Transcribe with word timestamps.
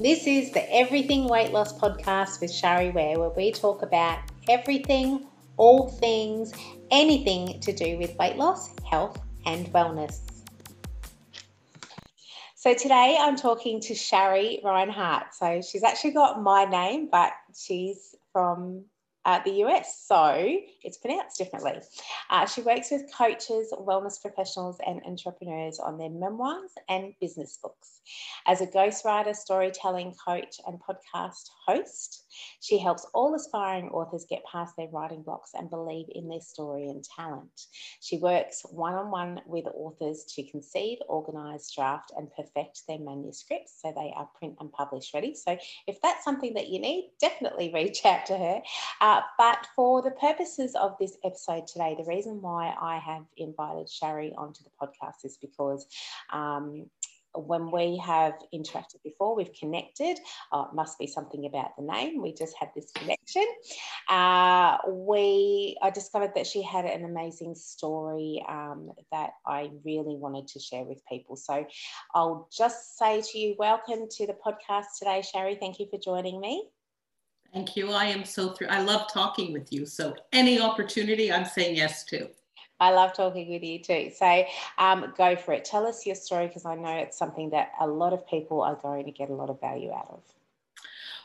This 0.00 0.28
is 0.28 0.52
the 0.52 0.72
Everything 0.72 1.26
Weight 1.26 1.52
Loss 1.52 1.80
podcast 1.80 2.40
with 2.40 2.52
Shari 2.52 2.90
Ware, 2.90 3.18
where 3.18 3.30
we 3.30 3.50
talk 3.50 3.82
about 3.82 4.20
everything, 4.48 5.26
all 5.56 5.88
things, 5.88 6.52
anything 6.92 7.58
to 7.58 7.72
do 7.72 7.98
with 7.98 8.16
weight 8.16 8.36
loss, 8.36 8.70
health, 8.88 9.20
and 9.44 9.66
wellness. 9.72 10.20
So 12.54 12.72
today 12.74 13.18
I'm 13.18 13.34
talking 13.34 13.80
to 13.80 13.94
Shari 13.96 14.60
Reinhardt. 14.62 15.34
So 15.34 15.60
she's 15.60 15.82
actually 15.82 16.12
got 16.12 16.40
my 16.40 16.64
name, 16.64 17.08
but 17.10 17.32
she's 17.52 18.14
from 18.32 18.84
uh, 19.28 19.40
the 19.44 19.62
US, 19.64 20.06
so 20.06 20.58
it's 20.82 20.96
pronounced 20.96 21.36
differently. 21.36 21.74
Uh, 22.30 22.46
she 22.46 22.62
works 22.62 22.90
with 22.90 23.12
coaches, 23.14 23.70
wellness 23.78 24.18
professionals, 24.22 24.78
and 24.86 25.02
entrepreneurs 25.04 25.78
on 25.78 25.98
their 25.98 26.08
memoirs 26.08 26.70
and 26.88 27.12
business 27.20 27.58
books. 27.62 28.00
As 28.46 28.62
a 28.62 28.66
ghostwriter, 28.66 29.36
storytelling 29.36 30.14
coach, 30.26 30.56
and 30.66 30.80
podcast 30.80 31.50
host, 31.66 32.24
she 32.60 32.78
helps 32.78 33.06
all 33.12 33.34
aspiring 33.34 33.90
authors 33.90 34.24
get 34.30 34.40
past 34.50 34.74
their 34.78 34.88
writing 34.88 35.22
blocks 35.22 35.50
and 35.52 35.68
believe 35.68 36.06
in 36.14 36.26
their 36.30 36.40
story 36.40 36.86
and 36.88 37.04
talent. 37.04 37.66
She 38.00 38.16
works 38.16 38.62
one 38.70 38.94
on 38.94 39.10
one 39.10 39.42
with 39.44 39.66
authors 39.66 40.24
to 40.36 40.50
conceive, 40.50 40.98
organise, 41.06 41.70
draft, 41.70 42.12
and 42.16 42.30
perfect 42.34 42.86
their 42.88 42.98
manuscripts 42.98 43.78
so 43.82 43.92
they 43.94 44.10
are 44.16 44.30
print 44.38 44.56
and 44.58 44.72
publish 44.72 45.12
ready. 45.12 45.34
So, 45.34 45.58
if 45.86 46.00
that's 46.00 46.24
something 46.24 46.54
that 46.54 46.68
you 46.68 46.80
need, 46.80 47.10
definitely 47.20 47.70
reach 47.74 48.06
out 48.06 48.24
to 48.26 48.38
her. 48.38 48.62
Uh, 49.02 49.17
but 49.38 49.66
for 49.76 50.02
the 50.02 50.10
purposes 50.12 50.74
of 50.74 50.96
this 51.00 51.16
episode 51.24 51.66
today, 51.66 51.94
the 51.98 52.04
reason 52.04 52.40
why 52.42 52.74
I 52.80 52.98
have 52.98 53.24
invited 53.36 53.88
Shari 53.88 54.32
onto 54.36 54.62
the 54.64 54.70
podcast 54.80 55.24
is 55.24 55.38
because 55.40 55.86
um, 56.32 56.86
when 57.34 57.70
we 57.70 57.96
have 58.04 58.34
interacted 58.54 59.02
before, 59.04 59.36
we've 59.36 59.52
connected. 59.52 60.18
Oh, 60.52 60.64
it 60.64 60.74
must 60.74 60.98
be 60.98 61.06
something 61.06 61.46
about 61.46 61.76
the 61.76 61.84
name. 61.84 62.22
We 62.22 62.32
just 62.32 62.54
had 62.58 62.70
this 62.74 62.90
connection. 62.92 63.44
Uh, 64.08 64.78
we 64.88 65.76
I 65.82 65.90
discovered 65.90 66.32
that 66.34 66.46
she 66.46 66.62
had 66.62 66.84
an 66.84 67.04
amazing 67.04 67.54
story 67.54 68.44
um, 68.48 68.90
that 69.12 69.30
I 69.46 69.70
really 69.84 70.16
wanted 70.16 70.48
to 70.48 70.60
share 70.60 70.84
with 70.84 71.02
people. 71.06 71.36
So 71.36 71.66
I'll 72.14 72.48
just 72.56 72.98
say 72.98 73.22
to 73.22 73.38
you, 73.38 73.54
welcome 73.58 74.08
to 74.10 74.26
the 74.26 74.34
podcast 74.34 74.86
today, 74.98 75.22
Shari. 75.22 75.56
Thank 75.56 75.78
you 75.78 75.86
for 75.90 75.98
joining 75.98 76.40
me. 76.40 76.68
Thank 77.52 77.76
you. 77.76 77.90
I 77.90 78.06
am 78.06 78.24
so 78.24 78.50
thrilled. 78.50 78.72
I 78.72 78.82
love 78.82 79.10
talking 79.12 79.52
with 79.52 79.72
you. 79.72 79.86
So 79.86 80.14
any 80.32 80.60
opportunity, 80.60 81.32
I'm 81.32 81.44
saying 81.44 81.76
yes 81.76 82.04
to. 82.06 82.28
I 82.80 82.90
love 82.90 83.12
talking 83.12 83.50
with 83.50 83.62
you 83.62 83.82
too. 83.82 84.10
So 84.16 84.44
um, 84.78 85.12
go 85.16 85.34
for 85.34 85.52
it. 85.52 85.64
Tell 85.64 85.86
us 85.86 86.06
your 86.06 86.14
story 86.14 86.46
because 86.46 86.64
I 86.64 86.76
know 86.76 86.96
it's 86.96 87.18
something 87.18 87.50
that 87.50 87.72
a 87.80 87.86
lot 87.86 88.12
of 88.12 88.26
people 88.28 88.62
are 88.62 88.76
going 88.76 89.04
to 89.06 89.10
get 89.10 89.30
a 89.30 89.34
lot 89.34 89.50
of 89.50 89.60
value 89.60 89.92
out 89.92 90.08
of. 90.10 90.20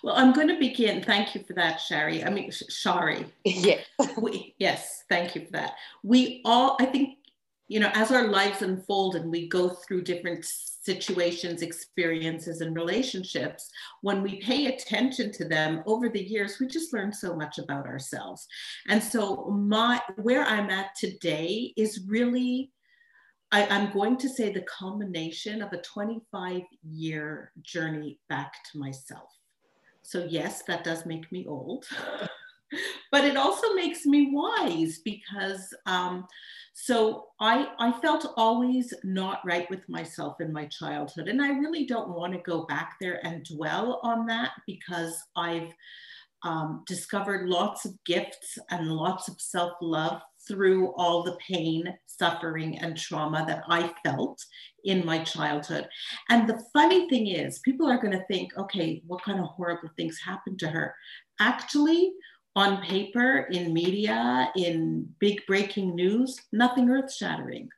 Well, 0.01 0.15
I'm 0.15 0.33
going 0.33 0.49
to 0.49 0.59
begin. 0.59 1.01
Thank 1.01 1.35
you 1.35 1.43
for 1.43 1.53
that, 1.53 1.79
Shari. 1.79 2.23
I 2.23 2.29
mean, 2.29 2.51
Shari. 2.51 3.25
Yes. 3.45 3.85
we, 4.17 4.55
yes, 4.57 5.03
thank 5.07 5.35
you 5.35 5.45
for 5.45 5.51
that. 5.51 5.75
We 6.03 6.41
all, 6.43 6.75
I 6.79 6.85
think, 6.85 7.19
you 7.67 7.79
know, 7.79 7.91
as 7.93 8.11
our 8.11 8.27
lives 8.27 8.61
unfold 8.61 9.15
and 9.15 9.31
we 9.31 9.47
go 9.47 9.69
through 9.69 10.01
different 10.01 10.45
situations, 10.83 11.61
experiences, 11.61 12.61
and 12.61 12.75
relationships, 12.75 13.69
when 14.01 14.21
we 14.21 14.41
pay 14.41 14.67
attention 14.67 15.31
to 15.31 15.45
them 15.45 15.81
over 15.85 16.09
the 16.09 16.21
years, 16.21 16.57
we 16.59 16.67
just 16.67 16.93
learn 16.93 17.13
so 17.13 17.35
much 17.35 17.57
about 17.57 17.85
ourselves. 17.85 18.45
And 18.89 19.01
so, 19.01 19.45
my 19.49 20.01
where 20.21 20.43
I'm 20.43 20.69
at 20.69 20.95
today 20.95 21.73
is 21.77 22.05
really. 22.07 22.71
I, 23.51 23.67
I'm 23.67 23.93
going 23.93 24.17
to 24.17 24.29
say 24.29 24.51
the 24.51 24.63
culmination 24.63 25.61
of 25.61 25.71
a 25.73 25.81
25 25.83 26.63
year 26.89 27.51
journey 27.61 28.17
back 28.27 28.51
to 28.71 28.79
myself. 28.79 29.29
So, 30.01 30.25
yes, 30.27 30.63
that 30.63 30.83
does 30.83 31.05
make 31.05 31.31
me 31.31 31.45
old. 31.47 31.85
but 33.11 33.23
it 33.23 33.37
also 33.37 33.73
makes 33.73 34.05
me 34.05 34.31
wise 34.31 34.99
because 35.03 35.73
um, 35.85 36.25
so 36.73 37.27
I, 37.39 37.67
I 37.77 37.91
felt 38.01 38.33
always 38.35 38.93
not 39.03 39.41
right 39.45 39.69
with 39.69 39.87
myself 39.87 40.41
in 40.41 40.51
my 40.51 40.65
childhood. 40.65 41.27
And 41.27 41.41
i 41.41 41.49
really 41.49 41.85
don't 41.85 42.09
want 42.09 42.33
to 42.33 42.39
go 42.39 42.65
back 42.65 42.95
there 42.99 43.25
and 43.25 43.45
dwell 43.45 43.99
on 44.03 44.25
that 44.27 44.51
because 44.67 45.15
i've 45.35 45.71
um, 46.43 46.83
discovered 46.85 47.47
lots 47.47 47.85
of 47.85 47.93
gifts 48.05 48.57
and 48.69 48.87
lots 48.87 49.29
of 49.29 49.39
self-love 49.39 50.21
through 50.45 50.93
all 50.95 51.23
the 51.23 51.37
pain 51.47 51.85
suffering 52.05 52.77
and 52.79 52.97
trauma 52.97 53.45
that 53.47 53.63
i 53.69 53.89
felt 54.03 54.43
in 54.83 55.05
my 55.05 55.23
childhood. 55.23 55.87
And 56.29 56.47
the 56.47 56.61
funny 56.73 57.07
thing 57.09 57.27
is 57.27 57.59
people 57.59 57.89
are 57.89 58.01
going 58.01 58.17
to 58.17 58.25
think 58.25 58.57
okay 58.57 59.01
what 59.07 59.23
kind 59.23 59.39
of 59.39 59.47
horrible 59.47 59.89
things 59.95 60.19
happened 60.25 60.59
to 60.59 60.67
her? 60.67 60.93
Actually 61.39 62.13
on 62.55 62.81
paper, 62.83 63.47
in 63.51 63.73
media, 63.73 64.51
in 64.55 65.09
big 65.19 65.45
breaking 65.47 65.95
news, 65.95 66.39
nothing 66.51 66.89
earth 66.89 67.13
shattering. 67.13 67.69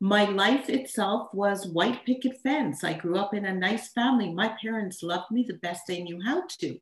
My 0.00 0.24
life 0.24 0.68
itself 0.68 1.28
was 1.32 1.68
white 1.68 2.04
picket 2.04 2.40
fence. 2.42 2.84
I 2.84 2.94
grew 2.94 3.16
up 3.16 3.34
in 3.34 3.46
a 3.46 3.54
nice 3.54 3.88
family. 3.88 4.32
My 4.32 4.54
parents 4.60 5.02
loved 5.02 5.30
me 5.30 5.44
the 5.46 5.54
best 5.54 5.82
they 5.86 6.02
knew 6.02 6.20
how 6.22 6.42
to. 6.60 6.78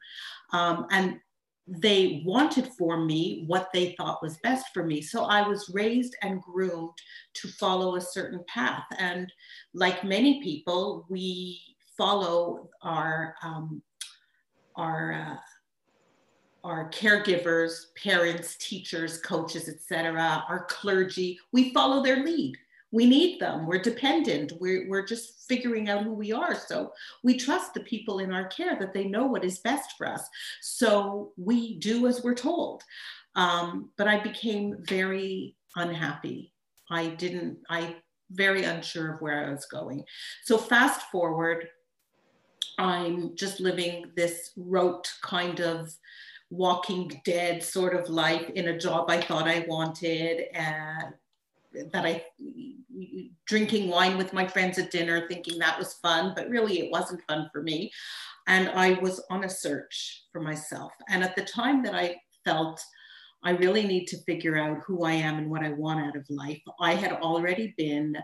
Um, 0.52 0.86
and 0.90 1.20
they 1.66 2.22
wanted 2.24 2.68
for 2.78 3.04
me 3.04 3.44
what 3.46 3.68
they 3.72 3.94
thought 3.96 4.22
was 4.22 4.38
best 4.38 4.66
for 4.74 4.84
me. 4.84 5.00
So 5.00 5.24
I 5.24 5.46
was 5.46 5.70
raised 5.72 6.16
and 6.22 6.42
groomed 6.42 6.90
to 7.34 7.48
follow 7.48 7.96
a 7.96 8.00
certain 8.00 8.44
path. 8.48 8.84
And 8.98 9.32
like 9.72 10.04
many 10.04 10.42
people, 10.42 11.06
we 11.08 11.60
follow 11.96 12.70
our 12.82 13.34
um, 13.42 13.82
our 14.74 15.12
uh, 15.12 15.36
our 16.64 16.90
caregivers, 16.90 17.86
parents, 18.02 18.56
teachers, 18.56 19.18
coaches, 19.18 19.68
etc., 19.68 20.44
our 20.48 20.66
clergy, 20.66 21.38
we 21.52 21.72
follow 21.72 22.02
their 22.02 22.24
lead. 22.24 22.56
We 22.92 23.06
need 23.06 23.40
them. 23.40 23.66
We're 23.66 23.80
dependent. 23.80 24.52
We're, 24.60 24.88
we're 24.88 25.06
just 25.06 25.48
figuring 25.48 25.88
out 25.88 26.04
who 26.04 26.12
we 26.12 26.30
are. 26.30 26.54
So 26.54 26.92
we 27.24 27.36
trust 27.36 27.72
the 27.72 27.80
people 27.80 28.18
in 28.18 28.32
our 28.32 28.46
care 28.48 28.78
that 28.78 28.92
they 28.92 29.04
know 29.04 29.26
what 29.26 29.44
is 29.44 29.58
best 29.58 29.94
for 29.96 30.06
us. 30.06 30.28
So 30.60 31.32
we 31.38 31.78
do 31.78 32.06
as 32.06 32.22
we're 32.22 32.34
told. 32.34 32.82
Um, 33.34 33.90
but 33.96 34.08
I 34.08 34.20
became 34.20 34.76
very 34.80 35.56
unhappy. 35.74 36.52
I 36.90 37.08
didn't, 37.08 37.58
I 37.70 37.96
very 38.30 38.64
unsure 38.64 39.14
of 39.14 39.22
where 39.22 39.46
I 39.46 39.50
was 39.50 39.64
going. 39.66 40.04
So 40.44 40.58
fast 40.58 41.10
forward, 41.10 41.68
I'm 42.78 43.36
just 43.36 43.60
living 43.60 44.10
this 44.16 44.50
rote 44.56 45.10
kind 45.22 45.60
of 45.60 45.94
walking 46.52 47.20
dead 47.24 47.62
sort 47.62 47.94
of 47.94 48.10
life 48.10 48.50
in 48.50 48.68
a 48.68 48.78
job 48.78 49.10
I 49.10 49.20
thought 49.20 49.48
I 49.48 49.64
wanted, 49.66 50.44
and 50.54 51.14
that 51.92 52.04
I 52.04 52.24
drinking 53.46 53.88
wine 53.88 54.18
with 54.18 54.34
my 54.34 54.46
friends 54.46 54.78
at 54.78 54.90
dinner, 54.90 55.26
thinking 55.26 55.58
that 55.58 55.78
was 55.78 55.94
fun, 55.94 56.34
but 56.36 56.50
really 56.50 56.78
it 56.78 56.92
wasn't 56.92 57.22
fun 57.26 57.48
for 57.50 57.62
me. 57.62 57.90
And 58.46 58.68
I 58.68 58.94
was 59.00 59.24
on 59.30 59.44
a 59.44 59.48
search 59.48 60.24
for 60.30 60.42
myself. 60.42 60.92
And 61.08 61.24
at 61.24 61.34
the 61.36 61.44
time 61.44 61.82
that 61.84 61.94
I 61.94 62.16
felt 62.44 62.82
I 63.44 63.50
really 63.50 63.86
need 63.86 64.06
to 64.06 64.22
figure 64.24 64.56
out 64.56 64.82
who 64.86 65.04
I 65.04 65.12
am 65.12 65.38
and 65.38 65.50
what 65.50 65.64
I 65.64 65.70
want 65.70 66.00
out 66.00 66.16
of 66.16 66.28
life. 66.30 66.60
I 66.80 66.94
had 66.94 67.12
already 67.12 67.74
been, 67.76 68.16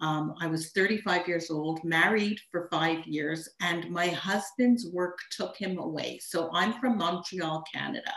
um, 0.00 0.34
I 0.40 0.46
was 0.46 0.70
35 0.70 1.26
years 1.26 1.50
old, 1.50 1.82
married 1.84 2.40
for 2.50 2.68
five 2.70 3.04
years, 3.06 3.48
and 3.60 3.90
my 3.90 4.08
husband's 4.08 4.86
work 4.92 5.18
took 5.30 5.56
him 5.56 5.78
away. 5.78 6.18
So 6.22 6.50
I'm 6.52 6.74
from 6.74 6.98
Montreal, 6.98 7.64
Canada. 7.72 8.12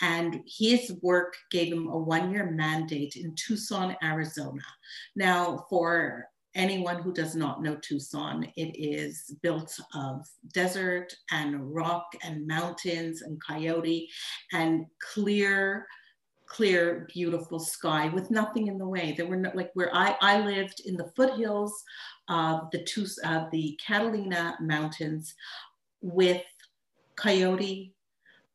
And 0.00 0.40
his 0.46 0.92
work 1.02 1.34
gave 1.50 1.72
him 1.72 1.88
a 1.88 1.98
one 1.98 2.30
year 2.30 2.50
mandate 2.50 3.16
in 3.16 3.34
Tucson, 3.34 3.96
Arizona. 4.02 4.64
Now, 5.14 5.66
for 5.68 6.29
anyone 6.54 7.02
who 7.02 7.12
does 7.12 7.34
not 7.34 7.62
know 7.62 7.76
Tucson, 7.76 8.44
it 8.56 8.74
is 8.76 9.36
built 9.42 9.78
of 9.94 10.26
desert 10.52 11.14
and 11.30 11.74
rock 11.74 12.06
and 12.22 12.46
mountains 12.46 13.22
and 13.22 13.40
coyote 13.42 14.08
and 14.52 14.86
clear, 15.12 15.86
clear, 16.46 17.06
beautiful 17.12 17.60
sky 17.60 18.08
with 18.08 18.30
nothing 18.30 18.66
in 18.66 18.78
the 18.78 18.88
way. 18.88 19.14
There 19.16 19.26
were 19.26 19.36
no, 19.36 19.50
like 19.54 19.70
where 19.74 19.94
I, 19.94 20.16
I 20.20 20.40
lived 20.40 20.82
in 20.84 20.96
the 20.96 21.12
foothills 21.16 21.84
of 22.28 22.70
the, 22.72 22.82
Tus, 22.84 23.18
of 23.18 23.50
the 23.52 23.78
Catalina 23.84 24.56
Mountains 24.60 25.34
with 26.00 26.42
coyote, 27.16 27.94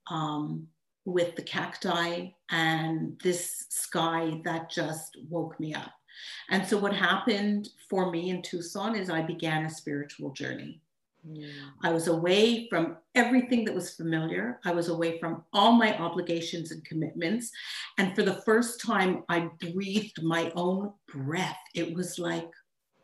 um, 0.07 0.67
with 1.05 1.35
the 1.35 1.41
cacti 1.41 2.27
and 2.49 3.19
this 3.23 3.65
sky 3.69 4.41
that 4.43 4.69
just 4.69 5.17
woke 5.29 5.57
me 5.59 5.73
up. 5.73 5.91
And 6.49 6.65
so, 6.65 6.77
what 6.77 6.93
happened 6.93 7.69
for 7.89 8.11
me 8.11 8.29
in 8.29 8.41
Tucson 8.41 8.95
is 8.95 9.09
I 9.09 9.21
began 9.21 9.65
a 9.65 9.69
spiritual 9.69 10.31
journey. 10.31 10.81
Mm. 11.27 11.49
I 11.81 11.91
was 11.91 12.07
away 12.07 12.67
from 12.69 12.97
everything 13.15 13.65
that 13.65 13.73
was 13.73 13.95
familiar. 13.95 14.59
I 14.63 14.71
was 14.71 14.89
away 14.89 15.19
from 15.19 15.43
all 15.53 15.71
my 15.71 15.97
obligations 15.97 16.71
and 16.71 16.85
commitments. 16.85 17.51
And 17.97 18.15
for 18.15 18.23
the 18.23 18.41
first 18.45 18.81
time, 18.81 19.23
I 19.29 19.49
breathed 19.59 20.23
my 20.23 20.51
own 20.55 20.93
breath. 21.07 21.57
It 21.73 21.93
was 21.93 22.19
like, 22.19 22.49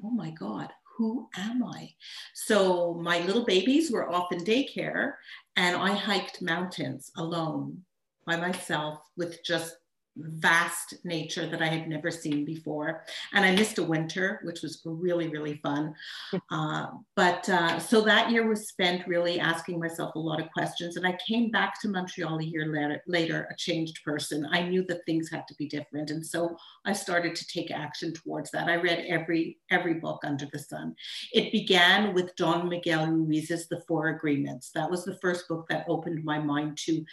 oh 0.04 0.12
my 0.12 0.32
God, 0.32 0.70
who 0.98 1.28
am 1.36 1.64
I? 1.64 1.90
So 2.34 2.94
my 2.94 3.20
little 3.26 3.46
babies 3.46 3.92
were 3.92 4.12
off 4.12 4.32
in 4.32 4.44
daycare, 4.44 5.14
and 5.56 5.76
I 5.76 5.94
hiked 5.94 6.42
mountains 6.42 7.12
alone 7.18 7.84
by 8.26 8.36
myself 8.36 9.00
with 9.18 9.44
just 9.44 9.78
vast 10.18 10.96
nature 11.04 11.48
that 11.48 11.62
I 11.62 11.68
had 11.68 11.88
never 11.88 12.12
seen 12.12 12.44
before. 12.44 13.04
And 13.34 13.46
I 13.46 13.56
missed 13.56 13.78
a 13.78 13.84
winter, 13.84 14.42
which 14.44 14.62
was 14.62 14.82
really, 14.86 15.28
really 15.28 15.60
fun. 15.64 15.94
Uh, 16.50 16.88
but 17.16 17.48
uh, 17.50 17.80
so 17.80 18.02
that 18.02 18.30
year 18.30 18.48
was 18.48 18.68
spent 18.68 19.08
really 19.08 19.40
asking 19.40 19.80
myself 19.80 20.14
a 20.16 20.20
lot 20.20 20.42
of 20.42 20.52
questions. 20.52 20.98
And 20.98 21.08
I 21.08 21.18
came 21.26 21.50
back 21.50 21.80
to 21.80 21.88
Montreal 21.88 22.40
a 22.40 22.44
year 22.44 22.66
later, 22.66 23.02
later, 23.08 23.48
a 23.50 23.56
changed 23.56 24.04
person. 24.04 24.46
I 24.52 24.64
knew 24.64 24.84
that 24.88 25.06
things 25.06 25.30
had 25.30 25.48
to 25.48 25.56
be 25.56 25.68
different. 25.68 26.10
And 26.10 26.26
so 26.26 26.58
I 26.84 26.92
started 26.94 27.36
to 27.36 27.48
take 27.48 27.72
action 27.72 28.14
towards 28.14 28.52
that. 28.52 28.68
I 28.68 28.76
read 28.76 29.06
every, 29.08 29.60
every 29.70 29.96
book 29.96 30.24
under 30.26 30.46
the 30.52 30.60
sun. 30.60 30.96
It 31.32 31.54
began 31.54 32.14
with 32.14 32.36
Don 32.36 32.68
Miguel 32.68 33.08
Ruiz's 33.08 33.68
The 33.70 33.82
Four 33.88 34.10
Agreements. 34.10 34.72
That 34.76 34.92
was 34.92 35.06
the 35.06 35.20
first 35.22 35.48
book 35.48 35.68
that 35.70 35.86
opened 35.88 36.24
my 36.24 36.40
mind 36.40 36.78
to 36.86 37.06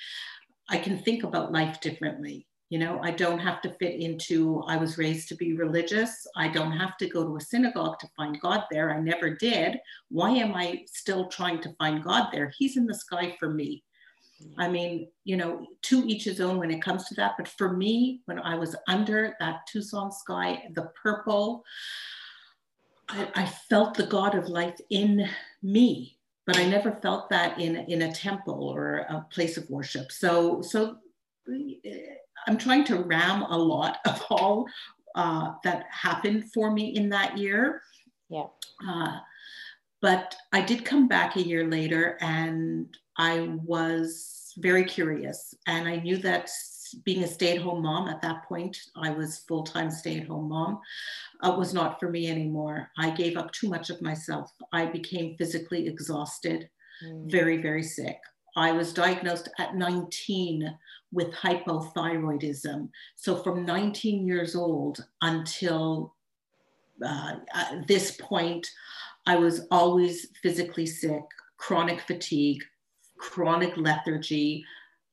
I 0.68 0.78
can 0.78 0.98
think 0.98 1.24
about 1.24 1.52
life 1.52 1.80
differently. 1.80 2.46
You 2.70 2.78
know, 2.78 3.00
I 3.02 3.12
don't 3.12 3.38
have 3.38 3.62
to 3.62 3.70
fit 3.74 3.94
into, 3.98 4.62
I 4.66 4.76
was 4.76 4.98
raised 4.98 5.28
to 5.28 5.36
be 5.36 5.54
religious. 5.54 6.26
I 6.36 6.48
don't 6.48 6.72
have 6.72 6.96
to 6.98 7.08
go 7.08 7.24
to 7.24 7.36
a 7.36 7.40
synagogue 7.40 7.98
to 8.00 8.08
find 8.16 8.38
God 8.40 8.64
there. 8.70 8.92
I 8.92 9.00
never 9.00 9.30
did. 9.30 9.78
Why 10.10 10.30
am 10.30 10.54
I 10.54 10.84
still 10.86 11.28
trying 11.28 11.60
to 11.62 11.74
find 11.78 12.04
God 12.04 12.28
there? 12.30 12.52
He's 12.58 12.76
in 12.76 12.86
the 12.86 12.94
sky 12.94 13.36
for 13.38 13.48
me. 13.48 13.82
I 14.58 14.68
mean, 14.68 15.08
you 15.24 15.36
know, 15.36 15.66
to 15.82 16.04
each 16.06 16.24
his 16.24 16.40
own 16.40 16.58
when 16.58 16.70
it 16.70 16.82
comes 16.82 17.06
to 17.06 17.14
that. 17.14 17.34
But 17.38 17.48
for 17.48 17.72
me, 17.72 18.20
when 18.26 18.38
I 18.38 18.54
was 18.54 18.76
under 18.86 19.34
that 19.40 19.66
Tucson 19.66 20.12
sky, 20.12 20.64
the 20.74 20.90
purple, 21.02 21.64
I, 23.08 23.28
I 23.34 23.46
felt 23.46 23.94
the 23.94 24.06
God 24.06 24.34
of 24.34 24.48
life 24.48 24.78
in 24.90 25.28
me 25.62 26.18
but 26.48 26.56
I 26.56 26.64
never 26.64 26.92
felt 26.92 27.28
that 27.28 27.60
in 27.60 27.76
in 27.76 28.00
a 28.00 28.12
temple 28.12 28.70
or 28.70 29.00
a 29.10 29.26
place 29.30 29.58
of 29.58 29.68
worship. 29.68 30.10
So 30.10 30.62
so 30.62 30.96
eh, 31.46 32.14
I'm 32.48 32.56
trying 32.56 32.84
to 32.84 32.96
ram 32.96 33.42
a 33.42 33.56
lot 33.56 33.98
of 34.06 34.24
all 34.30 34.66
uh, 35.14 35.52
that 35.64 35.84
happened 35.90 36.50
for 36.52 36.70
me 36.70 36.96
in 36.96 37.08
that 37.10 37.36
year. 37.36 37.82
Yeah. 38.30 38.46
Uh, 38.88 39.18
but 40.00 40.34
I 40.52 40.60
did 40.60 40.84
come 40.84 41.08
back 41.08 41.36
a 41.36 41.42
year 41.42 41.68
later 41.68 42.16
and 42.20 42.86
I 43.16 43.48
was 43.64 44.52
very 44.58 44.84
curious. 44.84 45.54
And 45.66 45.88
I 45.88 45.96
knew 45.96 46.16
that 46.18 46.48
being 47.04 47.24
a 47.24 47.26
stay 47.26 47.56
at 47.56 47.62
home 47.62 47.82
mom 47.82 48.08
at 48.08 48.22
that 48.22 48.44
point, 48.44 48.76
I 48.96 49.10
was 49.10 49.44
full 49.48 49.64
time 49.64 49.90
stay 49.90 50.20
at 50.20 50.28
home 50.28 50.48
mom, 50.48 50.80
uh, 51.42 51.54
was 51.58 51.74
not 51.74 51.98
for 52.00 52.10
me 52.10 52.30
anymore. 52.30 52.90
I 52.96 53.10
gave 53.10 53.36
up 53.36 53.52
too 53.52 53.68
much 53.68 53.90
of 53.90 54.00
myself. 54.00 54.50
I 54.72 54.86
became 54.86 55.36
physically 55.36 55.86
exhausted, 55.86 56.68
mm. 57.04 57.30
very, 57.30 57.60
very 57.60 57.82
sick. 57.82 58.18
I 58.56 58.72
was 58.72 58.92
diagnosed 58.92 59.48
at 59.58 59.76
19 59.76 60.72
with 61.12 61.32
hypothyroidism. 61.32 62.88
So 63.16 63.36
from 63.36 63.64
19 63.64 64.26
years 64.26 64.54
old 64.54 65.04
until 65.22 66.14
uh, 67.04 67.36
this 67.86 68.12
point, 68.20 68.66
I 69.26 69.36
was 69.36 69.66
always 69.70 70.28
physically 70.42 70.86
sick, 70.86 71.22
chronic 71.56 72.00
fatigue, 72.00 72.62
chronic 73.18 73.76
lethargy, 73.76 74.64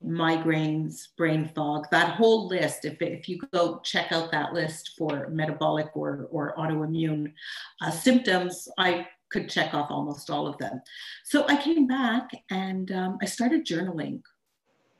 migraines, 0.06 1.08
brain 1.18 1.50
fog, 1.56 1.88
that 1.92 2.16
whole 2.16 2.48
list. 2.48 2.86
If, 2.86 3.02
if 3.02 3.28
you 3.28 3.40
go 3.54 3.80
check 3.84 4.12
out 4.12 4.32
that 4.32 4.54
list 4.54 4.94
for 4.98 5.30
metabolic 5.30 5.96
or, 5.96 6.28
or 6.32 6.56
autoimmune 6.58 7.34
uh, 7.82 7.92
symptoms, 7.92 8.68
I 8.78 9.08
could 9.30 9.50
check 9.50 9.74
off 9.74 9.90
almost 9.90 10.30
all 10.30 10.48
of 10.48 10.58
them. 10.60 10.82
So 11.24 11.46
I 11.48 11.58
came 11.58 11.88
back 11.88 12.30
and 12.52 12.92
um, 12.92 13.18
I 13.22 13.26
started 13.26 13.66
journaling 13.66 14.22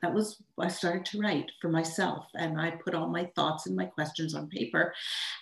that 0.02 0.12
was 0.12 0.42
I 0.58 0.68
started 0.68 1.04
to 1.06 1.20
write 1.20 1.50
for 1.60 1.68
myself 1.68 2.26
and 2.34 2.60
I 2.60 2.70
put 2.70 2.94
all 2.94 3.08
my 3.08 3.30
thoughts 3.34 3.66
and 3.66 3.74
my 3.74 3.86
questions 3.86 4.34
on 4.34 4.48
paper. 4.48 4.94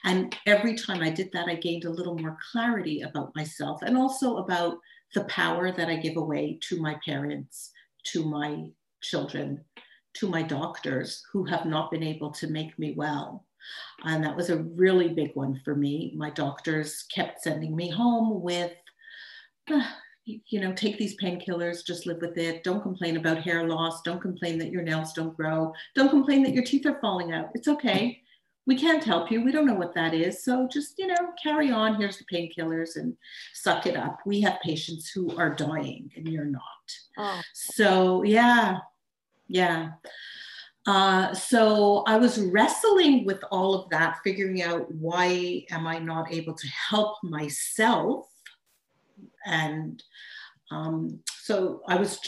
And 0.05 0.37
every 0.47 0.75
time 0.77 1.03
I 1.03 1.11
did 1.11 1.31
that, 1.33 1.49
I 1.49 1.57
gained 1.57 1.85
a 1.85 1.91
little 1.91 2.17
more 2.17 2.39
clarity 2.53 3.03
about 3.03 3.35
myself 3.35 3.83
and 3.83 3.97
also 3.97 4.37
about 4.39 4.79
the 5.15 5.25
power 5.25 5.71
that 5.73 5.89
I 5.89 5.97
give 5.97 6.17
away 6.17 6.59
to 6.69 6.81
my 6.81 6.97
parents, 7.05 7.71
to 8.13 8.25
my 8.25 8.67
children, 9.03 9.65
to 10.15 10.29
my 10.29 10.43
doctors 10.43 11.25
who 11.33 11.45
have 11.45 11.67
not 11.67 11.91
been 11.91 12.03
able 12.03 12.31
to 12.33 12.49
make 12.49 12.79
me 12.79 12.95
well. 12.97 13.45
And 14.05 14.23
that 14.25 14.37
was 14.37 14.51
a 14.51 14.63
really 14.63 15.09
big 15.09 15.31
one 15.35 15.61
for 15.65 15.75
me. 15.75 16.13
My 16.17 16.31
doctors 16.31 17.05
kept 17.05 17.43
sending 17.43 17.75
me 17.75 17.91
home 17.91 18.43
with, 18.43 18.73
uh, 19.71 19.89
you 20.25 20.61
know, 20.61 20.73
take 20.73 20.99
these 20.99 21.17
painkillers, 21.17 21.85
just 21.85 22.07
live 22.07 22.21
with 22.21 22.39
it. 22.39 22.65
Don't 22.65 22.83
complain 22.83 23.17
about 23.17 23.43
hair 23.43 23.69
loss. 23.69 24.03
Don't 24.03 24.21
complain 24.21 24.59
that 24.59 24.71
your 24.71 24.83
nails 24.83 25.13
don't 25.13 25.37
grow. 25.37 25.73
Don't 25.95 26.09
complain 26.11 26.43
that 26.43 26.55
your 26.55 26.65
teeth 26.65 26.87
are 26.87 26.99
falling 27.01 27.33
out. 27.33 27.51
It's 27.55 27.69
okay. 27.69 28.21
We 28.67 28.79
can't 28.79 29.05
help 29.05 29.31
you. 29.31 29.45
We 29.45 29.53
don't 29.53 29.67
know 29.67 29.75
what 29.75 29.95
that 29.95 30.15
is. 30.15 30.43
So 30.43 30.67
just, 30.73 30.95
you 30.99 31.07
know, 31.07 31.33
carry 31.43 31.71
on. 31.71 31.97
Here's 31.97 32.17
the 32.17 32.25
painkillers 32.25 32.97
and 32.97 33.15
suck 33.53 33.87
it 33.87 33.97
up. 33.97 34.21
We 34.25 34.41
have 34.41 34.59
patients 34.63 35.11
who 35.11 35.37
are 35.37 35.55
dying 35.55 36.11
and 36.17 36.27
you're 36.27 36.47
not. 36.47 36.63
Oh. 37.19 37.43
So, 37.53 38.23
yeah, 38.23 38.79
yeah. 39.49 39.91
Uh, 40.87 41.35
so 41.35 42.05
I 42.07 42.17
was 42.17 42.41
wrestling 42.41 43.27
with 43.27 43.43
all 43.51 43.75
of 43.75 43.91
that, 43.91 44.19
figuring 44.25 44.63
out 44.63 44.91
why 44.93 45.67
am 45.71 45.87
I 45.87 45.99
not 45.99 46.33
able 46.33 46.55
to 46.55 46.69
help 46.69 47.17
myself 47.23 48.27
and 49.45 50.03
um, 50.71 51.21
so 51.41 51.83
I 51.89 51.97
was 51.97 52.19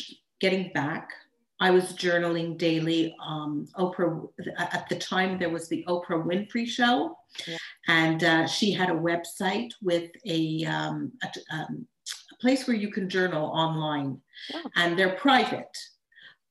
getting 0.41 0.73
back. 0.73 1.11
I 1.59 1.71
was 1.71 1.95
journaling 1.95 2.59
daily. 2.59 3.15
Um, 3.25 3.67
Oprah, 3.79 4.29
at 4.59 4.87
the 4.91 4.97
time, 4.97 5.39
there 5.39 5.49
was 5.49 5.69
the 5.69 5.85
Oprah 5.89 6.25
Winfrey 6.25 6.67
Show, 6.67 7.17
yeah. 7.47 7.57
and 7.89 8.25
uh, 8.25 8.47
she 8.47 8.73
had 8.73 8.91
a 8.91 8.95
website 8.95 9.71
with 9.83 10.11
a, 10.27 10.65
um, 10.67 11.13
a, 11.23 11.55
um, 11.55 11.87
a, 12.33 12.37
place 12.43 12.67
where 12.67 12.77
you 12.77 12.93
can 12.93 13.09
journal 13.09 13.47
online, 13.47 14.21
yeah. 14.51 14.63
and 14.77 14.99
they're 14.99 15.17
private. 15.17 15.77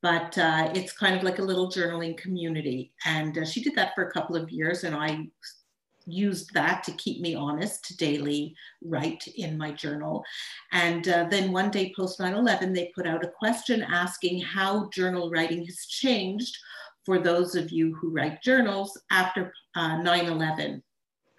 But 0.01 0.38
uh, 0.38 0.71
it's 0.73 0.94
kind 0.94 1.15
of 1.15 1.23
like 1.23 1.39
a 1.39 1.44
little 1.44 1.71
journaling 1.71 2.17
community. 2.17 2.91
And 3.06 3.38
uh, 3.38 3.45
she 3.45 3.62
did 3.62 3.75
that 3.75 3.94
for 3.94 4.07
a 4.07 4.12
couple 4.12 4.35
of 4.35 4.50
years, 4.50 4.83
and 4.83 4.95
I 4.95 5.27
used 6.05 6.53
that 6.53 6.83
to 6.83 6.91
keep 6.93 7.21
me 7.21 7.35
honest 7.35 7.85
to 7.85 7.97
daily 7.97 8.55
write 8.83 9.27
in 9.35 9.57
my 9.57 9.71
journal. 9.71 10.23
And 10.71 11.07
uh, 11.07 11.27
then 11.29 11.51
one 11.51 11.71
day 11.71 11.93
post 11.95 12.19
9 12.19 12.33
11, 12.33 12.73
they 12.73 12.91
put 12.95 13.07
out 13.07 13.23
a 13.23 13.31
question 13.39 13.83
asking 13.83 14.41
how 14.41 14.89
journal 14.89 15.29
writing 15.29 15.65
has 15.65 15.85
changed 15.88 16.57
for 17.05 17.19
those 17.19 17.55
of 17.55 17.71
you 17.71 17.95
who 17.95 18.12
write 18.12 18.41
journals 18.41 19.00
after 19.12 19.53
uh, 19.75 19.97
9 19.97 20.25
11, 20.25 20.83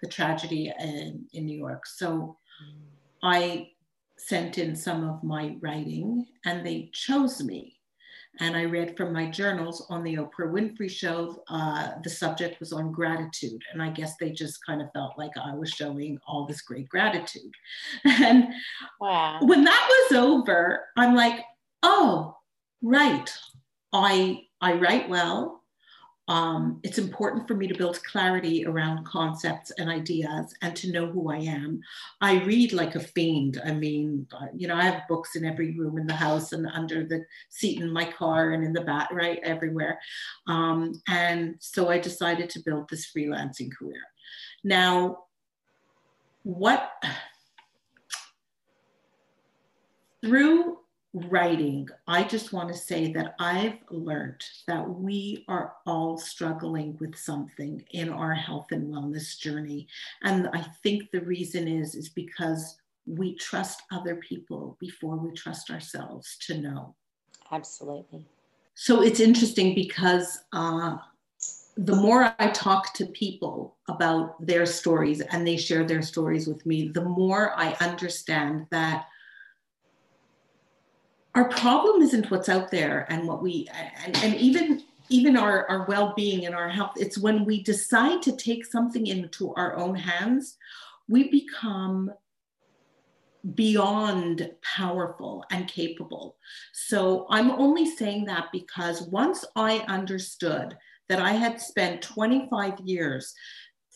the 0.01 0.09
tragedy 0.09 0.73
in, 0.79 1.25
in 1.33 1.45
New 1.45 1.57
York. 1.57 1.85
So 1.85 2.37
I 3.23 3.69
sent 4.17 4.57
in 4.57 4.75
some 4.75 5.07
of 5.07 5.23
my 5.23 5.55
writing 5.61 6.25
and 6.45 6.65
they 6.65 6.89
chose 6.93 7.43
me 7.43 7.76
and 8.39 8.55
I 8.55 8.65
read 8.65 8.95
from 8.95 9.13
my 9.13 9.29
journals 9.29 9.85
on 9.89 10.03
the 10.03 10.15
Oprah 10.15 10.51
Winfrey 10.51 10.89
Show. 10.89 11.43
Uh, 11.49 11.91
the 12.03 12.09
subject 12.09 12.59
was 12.59 12.73
on 12.73 12.91
gratitude, 12.91 13.61
and 13.71 13.81
I 13.81 13.89
guess 13.89 14.15
they 14.17 14.31
just 14.31 14.65
kind 14.65 14.81
of 14.81 14.91
felt 14.93 15.17
like 15.17 15.31
I 15.37 15.53
was 15.55 15.69
showing 15.69 16.19
all 16.27 16.45
this 16.45 16.61
great 16.61 16.89
gratitude. 16.89 17.51
And 18.05 18.47
wow. 18.99 19.39
when 19.41 19.63
that 19.63 19.87
was 19.89 20.17
over, 20.17 20.85
I'm 20.97 21.15
like, 21.15 21.41
oh, 21.83 22.35
right. 22.81 23.31
I 23.93 24.41
I 24.59 24.73
write 24.73 25.07
well 25.07 25.63
um, 26.27 26.79
it's 26.83 26.97
important 26.97 27.47
for 27.47 27.55
me 27.55 27.67
to 27.67 27.73
build 27.73 28.03
clarity 28.03 28.65
around 28.65 29.05
concepts 29.05 29.71
and 29.77 29.89
ideas 29.89 30.53
and 30.61 30.75
to 30.75 30.91
know 30.91 31.07
who 31.07 31.31
I 31.31 31.37
am. 31.37 31.79
I 32.19 32.43
read 32.43 32.73
like 32.73 32.95
a 32.95 32.99
fiend. 32.99 33.61
I 33.65 33.71
mean, 33.71 34.27
you 34.55 34.67
know, 34.67 34.75
I 34.75 34.83
have 34.83 35.07
books 35.07 35.37
in 35.37 35.45
every 35.45 35.71
room 35.77 35.97
in 35.97 36.05
the 36.05 36.13
house 36.13 36.51
and 36.51 36.67
under 36.67 37.05
the 37.05 37.25
seat 37.49 37.79
in 37.79 37.91
my 37.91 38.11
car 38.11 38.51
and 38.51 38.63
in 38.63 38.73
the 38.73 38.81
back, 38.81 39.09
right, 39.11 39.39
everywhere. 39.43 39.99
Um, 40.47 41.01
and 41.07 41.55
so 41.59 41.89
I 41.89 41.97
decided 41.97 42.49
to 42.51 42.59
build 42.59 42.89
this 42.89 43.09
freelancing 43.15 43.71
career. 43.73 44.01
Now, 44.65 45.19
what 46.43 46.91
through 50.25 50.79
writing, 51.13 51.87
I 52.07 52.23
just 52.23 52.53
want 52.53 52.69
to 52.69 52.75
say 52.75 53.11
that 53.13 53.35
I've 53.39 53.77
learned 53.89 54.43
that 54.67 54.87
we 54.87 55.45
are 55.47 55.73
all 55.85 56.17
struggling 56.17 56.97
with 56.99 57.17
something 57.17 57.83
in 57.91 58.09
our 58.09 58.33
health 58.33 58.67
and 58.71 58.93
wellness 58.93 59.37
journey. 59.37 59.87
And 60.23 60.49
I 60.53 60.65
think 60.83 61.11
the 61.11 61.21
reason 61.21 61.67
is, 61.67 61.95
is 61.95 62.09
because 62.09 62.77
we 63.05 63.35
trust 63.35 63.83
other 63.91 64.15
people 64.15 64.77
before 64.79 65.15
we 65.15 65.31
trust 65.31 65.71
ourselves 65.71 66.37
to 66.41 66.57
know. 66.57 66.95
Absolutely. 67.51 68.25
So 68.75 69.01
it's 69.01 69.21
interesting 69.21 69.73
because 69.73 70.39
uh, 70.53 70.97
the 71.77 71.95
more 71.95 72.35
I 72.37 72.49
talk 72.49 72.93
to 72.95 73.05
people 73.05 73.77
about 73.87 74.45
their 74.45 74.65
stories 74.65 75.21
and 75.21 75.47
they 75.47 75.57
share 75.57 75.85
their 75.85 76.01
stories 76.01 76.47
with 76.47 76.65
me, 76.65 76.89
the 76.89 77.05
more 77.05 77.53
I 77.57 77.73
understand 77.79 78.67
that 78.71 79.05
our 81.37 81.49
problem 81.49 82.01
isn't 82.01 82.31
what's 82.31 82.49
out 82.49 82.71
there 82.71 83.05
and 83.09 83.27
what 83.27 83.43
we 83.43 83.69
and, 84.03 84.17
and 84.23 84.35
even 84.35 84.81
even 85.09 85.37
our, 85.37 85.69
our 85.69 85.85
well-being 85.85 86.47
and 86.47 86.55
our 86.55 86.67
health 86.67 86.93
it's 86.95 87.17
when 87.17 87.45
we 87.45 87.61
decide 87.61 88.23
to 88.23 88.35
take 88.35 88.65
something 88.65 89.05
into 89.05 89.53
our 89.53 89.75
own 89.77 89.93
hands 89.93 90.57
we 91.07 91.29
become 91.29 92.11
beyond 93.53 94.51
powerful 94.61 95.45
and 95.51 95.67
capable. 95.67 96.37
So 96.73 97.27
i'm 97.29 97.51
only 97.51 97.85
saying 97.85 98.25
that 98.25 98.47
because 98.51 99.03
once 99.03 99.45
i 99.55 99.77
understood 99.87 100.75
that 101.09 101.21
I 101.21 101.31
had 101.31 101.61
spent 101.61 102.01
25 102.01 102.79
years 102.81 103.33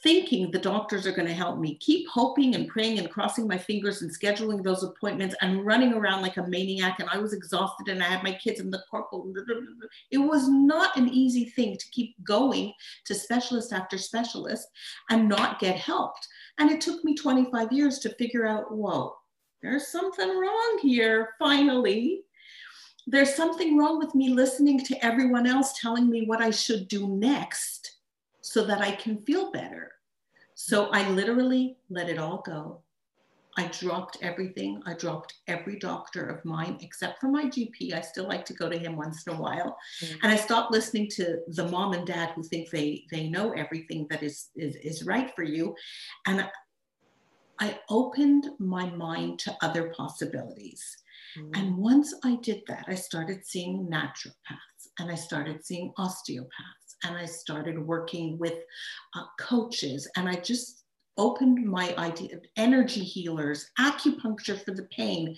thinking 0.04 0.50
the 0.50 0.60
doctors 0.60 1.06
are 1.06 1.12
going 1.12 1.28
to 1.28 1.34
help 1.34 1.60
me, 1.60 1.76
keep 1.76 2.08
hoping 2.08 2.56
and 2.56 2.68
praying 2.68 2.98
and 2.98 3.10
crossing 3.10 3.48
my 3.48 3.58
fingers 3.58 4.02
and 4.02 4.12
scheduling 4.12 4.64
those 4.64 4.84
appointments 4.84 5.36
and 5.42 5.66
running 5.66 5.94
around 5.94 6.22
like 6.22 6.38
a 6.38 6.48
maniac. 6.48 7.00
And 7.00 7.10
I 7.10 7.18
was 7.18 7.34
exhausted 7.34 7.88
and 7.88 8.02
I 8.02 8.08
had 8.08 8.24
my 8.24 8.34
kids 8.34 8.60
in 8.60 8.72
the 8.72 8.84
corporal. 8.90 9.32
It 10.10 10.18
was 10.18 10.48
not 10.48 10.98
an 10.98 11.10
easy 11.10 11.46
thing 11.46 11.78
to 11.78 11.92
keep 11.92 12.16
going 12.24 12.74
to 13.06 13.14
specialist 13.14 13.74
after 13.74 13.98
specialist 13.98 14.68
and 15.10 15.30
not 15.30 15.60
get 15.60 15.76
helped. 15.76 16.28
And 16.58 16.72
it 16.72 16.82
took 16.82 17.04
me 17.04 17.16
25 17.16 17.72
years 17.72 18.00
to 18.00 18.16
figure 18.16 18.48
out, 18.48 18.76
whoa, 18.76 19.16
there's 19.62 19.88
something 19.88 20.30
wrong 20.30 20.80
here, 20.82 21.30
finally 21.38 22.24
there's 23.08 23.34
something 23.34 23.80
wrong 23.80 23.98
with 23.98 24.14
me 24.14 24.30
listening 24.30 24.80
to 24.86 25.04
everyone 25.04 25.48
else 25.48 25.74
telling 25.82 26.08
me 26.08 26.26
what 26.26 26.40
I 26.40 26.52
should 26.52 26.88
do 26.88 27.08
next 27.08 27.81
so 28.52 28.66
that 28.66 28.82
I 28.82 28.92
can 28.92 29.24
feel 29.24 29.50
better. 29.52 29.94
So 30.56 30.90
I 30.92 31.10
literally 31.10 31.78
let 31.90 32.10
it 32.10 32.20
all 32.20 32.44
go. 32.46 32.82
I 33.58 33.68
dropped 33.68 34.18
everything. 34.22 34.84
I 34.86 34.94
dropped 34.94 35.36
every 35.48 35.80
doctor 35.80 36.26
of 36.28 36.44
mine 36.44 36.78
except 36.82 37.22
for 37.22 37.28
my 37.28 37.46
GP. 37.46 37.94
I 37.94 38.02
still 38.02 38.28
like 38.28 38.44
to 38.46 38.54
go 38.54 38.68
to 38.68 38.78
him 38.78 38.98
once 38.98 39.26
in 39.26 39.34
a 39.34 39.42
while. 39.42 39.78
Mm-hmm. 40.02 40.18
And 40.24 40.34
I 40.34 40.36
stopped 40.36 40.72
listening 40.72 41.10
to 41.12 41.40
the 41.48 41.68
mom 41.70 41.94
and 41.94 42.06
dad 42.06 42.32
who 42.36 42.44
think 42.44 42.70
they 42.70 43.06
they 43.10 43.30
know 43.30 43.52
everything 43.54 44.06
that 44.10 44.22
is 44.22 44.50
is, 44.56 44.76
is 44.76 45.06
right 45.06 45.34
for 45.34 45.44
you. 45.44 45.74
And 46.26 46.46
I 47.60 47.80
opened 47.90 48.50
my 48.60 48.90
mind 48.90 49.40
to 49.40 49.56
other 49.62 49.94
possibilities. 49.96 50.84
Mm-hmm. 51.38 51.52
And 51.56 51.78
once 51.78 52.14
I 52.26 52.36
did 52.38 52.64
that, 52.68 52.86
I 52.88 52.96
started 52.96 53.46
seeing 53.46 53.88
naturopaths 53.88 54.84
and 55.00 55.10
I 55.10 55.16
started 55.16 55.66
seeing 55.66 55.94
osteopaths 55.98 56.81
and 57.04 57.16
I 57.16 57.26
started 57.26 57.80
working 57.80 58.38
with 58.38 58.56
uh, 59.16 59.24
coaches 59.40 60.08
and 60.16 60.28
I 60.28 60.36
just 60.36 60.84
opened 61.18 61.66
my 61.66 61.94
idea 61.98 62.36
of 62.36 62.46
energy 62.56 63.04
healers, 63.04 63.70
acupuncture 63.80 64.64
for 64.64 64.72
the 64.72 64.88
pain. 64.92 65.36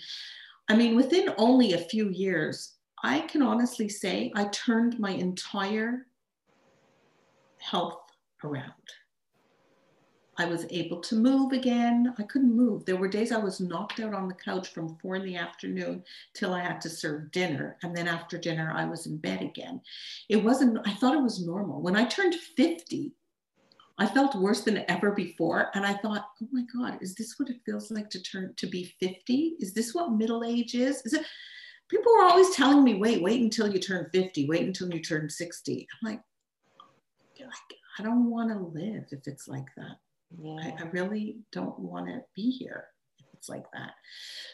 I 0.69 0.75
mean, 0.75 0.95
within 0.95 1.33
only 1.37 1.73
a 1.73 1.77
few 1.77 2.09
years, 2.09 2.75
I 3.03 3.21
can 3.21 3.41
honestly 3.41 3.89
say 3.89 4.31
I 4.35 4.45
turned 4.45 4.99
my 4.99 5.11
entire 5.11 6.07
health 7.57 7.99
around. 8.43 8.71
I 10.37 10.45
was 10.45 10.65
able 10.71 10.99
to 11.01 11.15
move 11.15 11.51
again. 11.51 12.13
I 12.17 12.23
couldn't 12.23 12.55
move. 12.55 12.85
There 12.85 12.95
were 12.95 13.07
days 13.07 13.31
I 13.31 13.37
was 13.37 13.59
knocked 13.59 13.99
out 13.99 14.13
on 14.13 14.27
the 14.27 14.33
couch 14.33 14.69
from 14.69 14.95
four 14.97 15.15
in 15.15 15.25
the 15.25 15.35
afternoon 15.35 16.03
till 16.33 16.53
I 16.53 16.61
had 16.61 16.81
to 16.81 16.89
serve 16.89 17.31
dinner. 17.31 17.77
And 17.83 17.95
then 17.95 18.07
after 18.07 18.37
dinner, 18.37 18.73
I 18.75 18.85
was 18.85 19.05
in 19.05 19.17
bed 19.17 19.41
again. 19.41 19.81
It 20.29 20.43
wasn't, 20.43 20.79
I 20.87 20.93
thought 20.95 21.15
it 21.15 21.21
was 21.21 21.45
normal. 21.45 21.81
When 21.81 21.95
I 21.95 22.05
turned 22.05 22.33
50, 22.33 23.11
I 23.99 24.07
felt 24.07 24.35
worse 24.35 24.61
than 24.61 24.83
ever 24.89 25.11
before. 25.11 25.69
And 25.75 25.85
I 25.85 25.93
thought, 25.93 26.25
oh 26.41 26.47
my 26.51 26.63
God, 26.73 26.97
is 27.01 27.13
this 27.13 27.35
what 27.37 27.49
it 27.49 27.61
feels 27.63 27.91
like 27.91 28.09
to 28.09 28.21
turn 28.21 28.53
to 28.57 28.67
be 28.67 28.95
50? 28.99 29.57
Is 29.59 29.73
this 29.73 29.93
what 29.93 30.13
middle 30.13 30.43
age 30.43 30.73
is? 30.73 31.01
Is 31.05 31.13
it? 31.13 31.25
People 31.89 32.11
were 32.11 32.23
always 32.23 32.55
telling 32.55 32.83
me, 32.83 32.95
wait, 32.95 33.21
wait 33.21 33.41
until 33.41 33.71
you 33.71 33.79
turn 33.79 34.09
50, 34.11 34.47
wait 34.47 34.63
until 34.63 34.91
you 34.91 34.99
turn 34.99 35.29
60. 35.29 35.87
I'm 35.91 36.09
like, 36.11 36.21
I 37.99 38.03
don't 38.03 38.29
want 38.29 38.49
to 38.49 38.57
live 38.57 39.05
if 39.11 39.27
it's 39.27 39.47
like 39.47 39.67
that. 39.77 39.97
Yeah. 40.41 40.55
I, 40.61 40.83
I 40.83 40.89
really 40.91 41.37
don't 41.51 41.77
want 41.79 42.07
to 42.07 42.21
be 42.35 42.51
here 42.51 42.85
if 43.19 43.25
it's 43.33 43.49
like 43.49 43.65
that. 43.73 43.91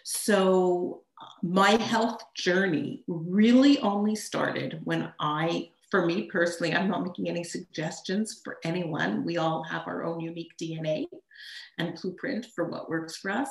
So 0.04 1.04
uh, 1.22 1.26
my 1.42 1.72
health 1.72 2.22
journey 2.36 3.04
really 3.08 3.80
only 3.80 4.16
started 4.16 4.80
when 4.84 5.12
I 5.20 5.70
for 5.90 6.06
me 6.06 6.24
personally, 6.24 6.74
I'm 6.74 6.88
not 6.88 7.04
making 7.04 7.30
any 7.30 7.44
suggestions 7.44 8.42
for 8.44 8.58
anyone. 8.64 9.26
We 9.26 9.38
all 9.38 9.64
have 9.64 9.88
our 9.88 10.04
own 10.04 10.20
unique 10.20 10.52
DNA 10.62 11.06
and 11.78 12.00
blueprint 12.00 12.48
for 12.54 12.66
what 12.66 12.90
works 12.90 13.18
for 13.18 13.32
us. 13.32 13.50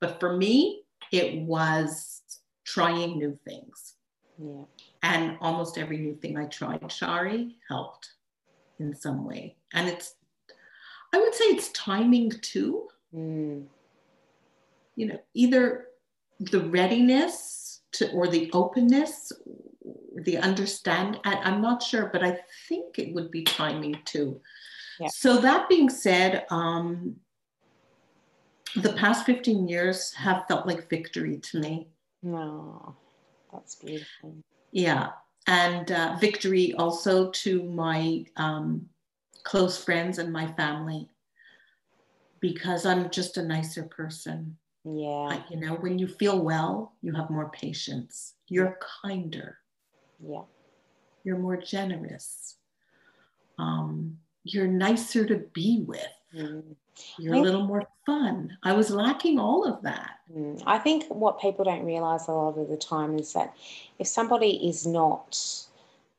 But 0.00 0.20
for 0.20 0.36
me, 0.36 0.82
it 1.10 1.40
was 1.42 2.22
trying 2.64 3.18
new 3.18 3.36
things. 3.44 3.94
Yeah. 4.38 4.62
And 5.02 5.36
almost 5.40 5.78
every 5.78 5.98
new 5.98 6.14
thing 6.14 6.38
I 6.38 6.44
tried, 6.44 6.90
Shari, 6.90 7.56
helped 7.68 8.08
in 8.78 8.94
some 8.94 9.24
way. 9.24 9.56
And 9.72 9.88
it's 9.88 10.14
I 11.12 11.18
would 11.18 11.34
say 11.34 11.44
it's 11.46 11.70
timing 11.70 12.30
too. 12.30 12.88
Mm. 13.14 13.66
You 14.96 15.06
know, 15.06 15.20
either 15.34 15.86
the 16.38 16.60
readiness 16.60 17.80
to 17.92 18.10
or 18.12 18.28
the 18.28 18.50
openness, 18.52 19.32
the 20.14 20.38
understand. 20.38 21.20
I, 21.24 21.48
am 21.48 21.60
not 21.60 21.82
sure, 21.82 22.10
but 22.12 22.22
I 22.22 22.38
think 22.68 22.98
it 22.98 23.14
would 23.14 23.30
be 23.30 23.42
timing 23.42 23.98
too. 24.04 24.40
Yeah. 24.98 25.08
So 25.08 25.38
that 25.38 25.68
being 25.68 25.88
said, 25.88 26.44
um, 26.50 27.16
the 28.76 28.92
past 28.92 29.26
15 29.26 29.66
years 29.66 30.12
have 30.14 30.44
felt 30.46 30.66
like 30.66 30.88
victory 30.88 31.38
to 31.38 31.60
me. 31.60 31.88
No, 32.22 32.94
that's 33.52 33.76
beautiful. 33.76 34.36
Yeah. 34.70 35.10
And 35.46 35.90
uh, 35.90 36.16
victory 36.20 36.74
also 36.74 37.30
to 37.30 37.62
my 37.64 38.24
um, 38.36 38.89
close 39.44 39.82
friends 39.82 40.18
and 40.18 40.32
my 40.32 40.46
family 40.52 41.08
because 42.40 42.86
I'm 42.86 43.10
just 43.10 43.36
a 43.36 43.42
nicer 43.42 43.84
person. 43.84 44.56
Yeah. 44.84 45.42
You 45.50 45.58
know, 45.58 45.74
when 45.74 45.98
you 45.98 46.06
feel 46.06 46.40
well, 46.40 46.94
you 47.02 47.12
have 47.12 47.30
more 47.30 47.50
patience. 47.50 48.34
You're 48.48 48.78
kinder. 49.02 49.58
Yeah. 50.18 50.42
You're 51.22 51.38
more 51.38 51.58
generous. 51.58 52.56
Um, 53.58 54.18
you're 54.44 54.66
nicer 54.66 55.26
to 55.26 55.36
be 55.52 55.84
with. 55.86 56.00
Mm. 56.34 56.62
You're 57.18 57.34
a 57.34 57.40
little 57.40 57.66
more 57.66 57.86
fun. 58.06 58.56
I 58.62 58.72
was 58.72 58.90
lacking 58.90 59.38
all 59.38 59.64
of 59.64 59.82
that. 59.82 60.20
Mm. 60.34 60.62
I 60.66 60.78
think 60.78 61.04
what 61.08 61.40
people 61.40 61.64
don't 61.64 61.84
realize 61.84 62.28
a 62.28 62.32
lot 62.32 62.58
of 62.58 62.68
the 62.68 62.76
time 62.76 63.18
is 63.18 63.32
that 63.34 63.54
if 63.98 64.06
somebody 64.06 64.68
is 64.68 64.86
not 64.86 65.38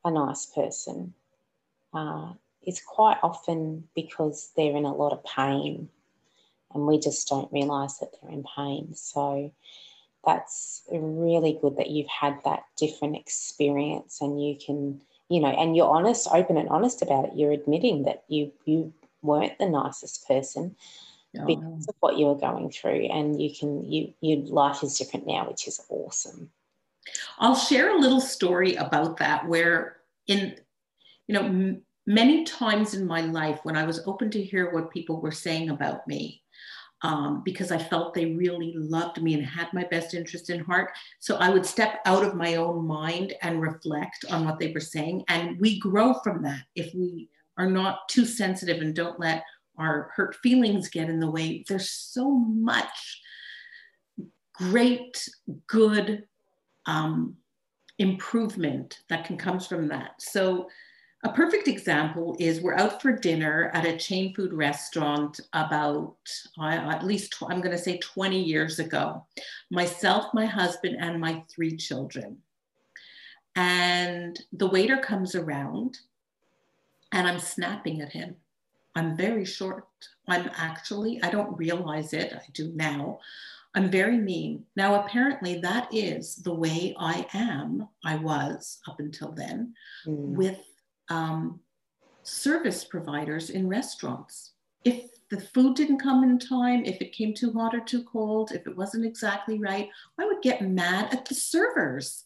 a 0.05 0.11
nice 0.11 0.45
person, 0.45 1.13
uh, 1.93 2.33
it's 2.63 2.81
quite 2.81 3.17
often 3.23 3.87
because 3.95 4.51
they're 4.55 4.75
in 4.75 4.85
a 4.85 4.93
lot 4.93 5.13
of 5.13 5.23
pain 5.23 5.89
and 6.73 6.87
we 6.87 6.99
just 6.99 7.27
don't 7.27 7.51
realize 7.51 7.99
that 7.99 8.11
they're 8.21 8.31
in 8.31 8.45
pain. 8.55 8.93
So 8.93 9.51
that's 10.25 10.83
really 10.91 11.57
good 11.61 11.77
that 11.77 11.89
you've 11.89 12.07
had 12.07 12.39
that 12.45 12.63
different 12.77 13.17
experience 13.17 14.21
and 14.21 14.41
you 14.41 14.55
can, 14.63 15.01
you 15.29 15.39
know, 15.39 15.49
and 15.49 15.75
you're 15.75 15.89
honest, 15.89 16.27
open 16.31 16.57
and 16.57 16.69
honest 16.69 17.01
about 17.01 17.25
it. 17.25 17.35
You're 17.35 17.51
admitting 17.51 18.03
that 18.03 18.23
you 18.27 18.51
you 18.65 18.93
weren't 19.23 19.57
the 19.59 19.69
nicest 19.69 20.27
person 20.27 20.75
because 21.45 21.87
of 21.87 21.95
what 21.99 22.17
you 22.17 22.25
were 22.25 22.35
going 22.35 22.69
through 22.71 23.05
and 23.05 23.41
you 23.41 23.53
can 23.53 23.89
you 23.89 24.13
your 24.21 24.39
life 24.45 24.83
is 24.83 24.97
different 24.97 25.27
now, 25.27 25.47
which 25.47 25.67
is 25.67 25.81
awesome. 25.89 26.51
I'll 27.39 27.55
share 27.55 27.95
a 27.95 27.99
little 27.99 28.21
story 28.21 28.75
about 28.75 29.17
that 29.17 29.47
where 29.47 29.97
in 30.27 30.55
you 31.27 31.33
know 31.33 31.81
many 32.07 32.43
times 32.43 32.93
in 32.93 33.05
my 33.05 33.21
life 33.21 33.59
when 33.63 33.77
I 33.77 33.85
was 33.85 34.05
open 34.07 34.29
to 34.31 34.43
hear 34.43 34.71
what 34.71 34.91
people 34.91 35.21
were 35.21 35.31
saying 35.31 35.69
about 35.69 36.07
me, 36.07 36.41
um, 37.03 37.41
because 37.43 37.71
I 37.71 37.77
felt 37.77 38.13
they 38.13 38.33
really 38.33 38.73
loved 38.75 39.21
me 39.21 39.33
and 39.33 39.45
had 39.45 39.67
my 39.73 39.83
best 39.85 40.13
interest 40.13 40.49
in 40.49 40.59
heart. 40.63 40.91
So 41.19 41.35
I 41.37 41.49
would 41.49 41.65
step 41.65 41.99
out 42.05 42.23
of 42.23 42.35
my 42.35 42.55
own 42.55 42.85
mind 42.85 43.33
and 43.41 43.61
reflect 43.61 44.25
on 44.29 44.45
what 44.45 44.59
they 44.59 44.71
were 44.71 44.79
saying. 44.79 45.23
And 45.27 45.59
we 45.59 45.79
grow 45.79 46.13
from 46.23 46.43
that 46.43 46.63
if 46.75 46.93
we 46.93 47.29
are 47.57 47.69
not 47.69 48.07
too 48.09 48.25
sensitive 48.25 48.81
and 48.81 48.95
don't 48.95 49.19
let 49.19 49.43
our 49.77 50.11
hurt 50.15 50.35
feelings 50.35 50.89
get 50.89 51.09
in 51.09 51.19
the 51.19 51.29
way. 51.29 51.63
There's 51.67 51.89
so 51.89 52.29
much 52.29 53.21
great, 54.53 55.27
good 55.67 56.23
um, 56.85 57.35
improvement 57.97 58.99
that 59.09 59.25
can 59.25 59.37
come 59.37 59.59
from 59.59 59.87
that. 59.87 60.11
So 60.19 60.67
a 61.23 61.29
perfect 61.29 61.67
example 61.67 62.35
is 62.39 62.61
we're 62.61 62.77
out 62.77 63.01
for 63.01 63.11
dinner 63.11 63.69
at 63.73 63.85
a 63.85 63.97
chain 63.97 64.33
food 64.33 64.53
restaurant 64.53 65.39
about 65.53 66.15
uh, 66.59 66.63
at 66.65 67.05
least, 67.05 67.35
I'm 67.47 67.61
going 67.61 67.75
to 67.75 67.81
say 67.81 67.99
20 67.99 68.41
years 68.41 68.79
ago. 68.79 69.25
Myself, 69.69 70.33
my 70.33 70.47
husband, 70.47 70.97
and 70.99 71.21
my 71.21 71.43
three 71.47 71.77
children. 71.77 72.37
And 73.55 74.39
the 74.53 74.67
waiter 74.67 74.97
comes 74.97 75.35
around 75.35 75.99
and 77.11 77.27
I'm 77.27 77.39
snapping 77.39 78.01
at 78.01 78.11
him. 78.11 78.35
I'm 78.95 79.15
very 79.15 79.45
short. 79.45 79.85
I'm 80.27 80.49
actually, 80.55 81.21
I 81.21 81.29
don't 81.29 81.57
realize 81.57 82.13
it, 82.13 82.33
I 82.33 82.43
do 82.53 82.71
now. 82.73 83.19
I'm 83.73 83.89
very 83.89 84.17
mean. 84.17 84.65
Now, 84.75 85.03
apparently, 85.03 85.59
that 85.59 85.87
is 85.93 86.35
the 86.37 86.53
way 86.53 86.93
I 86.99 87.25
am, 87.33 87.87
I 88.03 88.17
was 88.17 88.79
up 88.87 88.99
until 88.99 89.31
then, 89.31 89.73
mm. 90.05 90.35
with 90.35 90.59
um, 91.11 91.59
service 92.23 92.83
providers 92.83 93.49
in 93.49 93.67
restaurants. 93.67 94.53
If 94.85 95.09
the 95.29 95.39
food 95.39 95.75
didn't 95.75 95.99
come 95.99 96.23
in 96.23 96.39
time, 96.39 96.83
if 96.85 97.01
it 97.01 97.13
came 97.13 97.33
too 97.33 97.51
hot 97.53 97.75
or 97.75 97.81
too 97.81 98.03
cold, 98.03 98.51
if 98.51 98.65
it 98.67 98.77
wasn't 98.77 99.05
exactly 99.05 99.59
right, 99.59 99.89
I 100.19 100.25
would 100.25 100.41
get 100.41 100.67
mad 100.67 101.13
at 101.13 101.25
the 101.25 101.35
servers. 101.35 102.23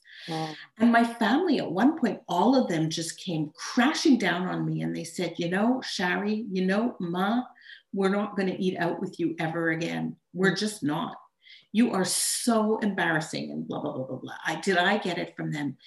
And 0.79 0.91
my 0.91 1.03
family, 1.03 1.59
at 1.59 1.71
one 1.71 1.99
point, 1.99 2.21
all 2.27 2.55
of 2.55 2.67
them 2.67 2.89
just 2.89 3.19
came 3.19 3.51
crashing 3.55 4.17
down 4.17 4.47
on 4.47 4.65
me 4.65 4.81
and 4.81 4.95
they 4.95 5.03
said, 5.03 5.35
You 5.37 5.49
know, 5.49 5.81
Shari, 5.83 6.45
you 6.51 6.65
know, 6.65 6.95
Ma, 6.99 7.43
we're 7.93 8.09
not 8.09 8.35
going 8.35 8.49
to 8.49 8.61
eat 8.61 8.77
out 8.77 8.99
with 8.99 9.19
you 9.19 9.35
ever 9.39 9.71
again. 9.71 10.15
We're 10.33 10.53
mm. 10.53 10.59
just 10.59 10.83
not. 10.83 11.15
You 11.71 11.91
are 11.91 12.05
so 12.05 12.79
embarrassing 12.79 13.51
and 13.51 13.67
blah, 13.67 13.81
blah, 13.81 13.91
blah, 13.91 14.05
blah, 14.05 14.17
blah. 14.17 14.33
I, 14.45 14.59
did 14.61 14.77
I 14.77 14.97
get 14.97 15.17
it 15.17 15.35
from 15.35 15.51
them? 15.51 15.77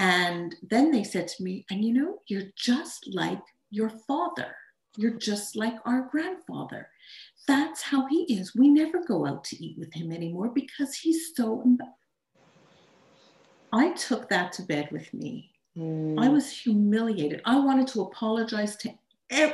And 0.00 0.56
then 0.62 0.90
they 0.90 1.04
said 1.04 1.28
to 1.28 1.42
me, 1.42 1.66
And 1.70 1.84
you 1.84 1.92
know, 1.92 2.20
you're 2.26 2.50
just 2.56 3.06
like 3.12 3.42
your 3.68 3.90
father. 3.90 4.56
You're 4.96 5.18
just 5.18 5.56
like 5.56 5.74
our 5.84 6.08
grandfather. 6.10 6.88
That's 7.46 7.82
how 7.82 8.06
he 8.06 8.22
is. 8.34 8.56
We 8.56 8.68
never 8.68 9.04
go 9.04 9.26
out 9.26 9.44
to 9.44 9.62
eat 9.62 9.78
with 9.78 9.92
him 9.92 10.10
anymore 10.10 10.48
because 10.48 10.94
he's 10.94 11.32
so 11.36 11.62
I 13.72 13.92
took 13.92 14.28
that 14.30 14.52
to 14.54 14.62
bed 14.62 14.88
with 14.90 15.12
me. 15.12 15.52
Mm. 15.76 16.18
I 16.18 16.28
was 16.28 16.50
humiliated. 16.50 17.42
I 17.44 17.58
wanted 17.58 17.86
to 17.88 18.02
apologize 18.02 18.76
to 18.76 18.94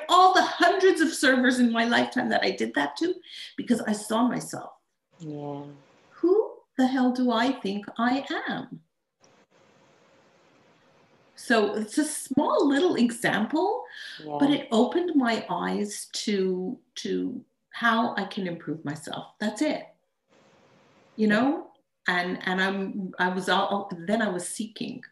all 0.08 0.32
the 0.32 0.42
hundreds 0.42 1.00
of 1.00 1.12
servers 1.12 1.58
in 1.58 1.72
my 1.72 1.84
lifetime 1.84 2.28
that 2.30 2.44
I 2.44 2.52
did 2.52 2.72
that 2.74 2.96
to 2.98 3.14
because 3.56 3.82
I 3.82 3.92
saw 3.92 4.26
myself. 4.28 4.70
Yeah. 5.18 5.64
Who 6.10 6.52
the 6.78 6.86
hell 6.86 7.12
do 7.12 7.32
I 7.32 7.52
think 7.52 7.84
I 7.98 8.24
am? 8.48 8.80
So 11.36 11.74
it's 11.74 11.98
a 11.98 12.04
small 12.04 12.66
little 12.66 12.96
example, 12.96 13.84
yeah. 14.24 14.36
but 14.40 14.50
it 14.50 14.68
opened 14.72 15.14
my 15.14 15.46
eyes 15.48 16.08
to 16.24 16.78
to 16.96 17.44
how 17.70 18.14
I 18.16 18.24
can 18.24 18.46
improve 18.46 18.84
myself. 18.84 19.32
That's 19.38 19.60
it. 19.60 19.86
You 21.16 21.28
know, 21.28 21.68
and 22.08 22.38
and 22.46 22.60
I'm 22.60 23.12
I 23.18 23.28
was 23.28 23.48
all 23.48 23.90
then 24.06 24.22
I 24.22 24.28
was 24.28 24.48
seeking. 24.48 25.02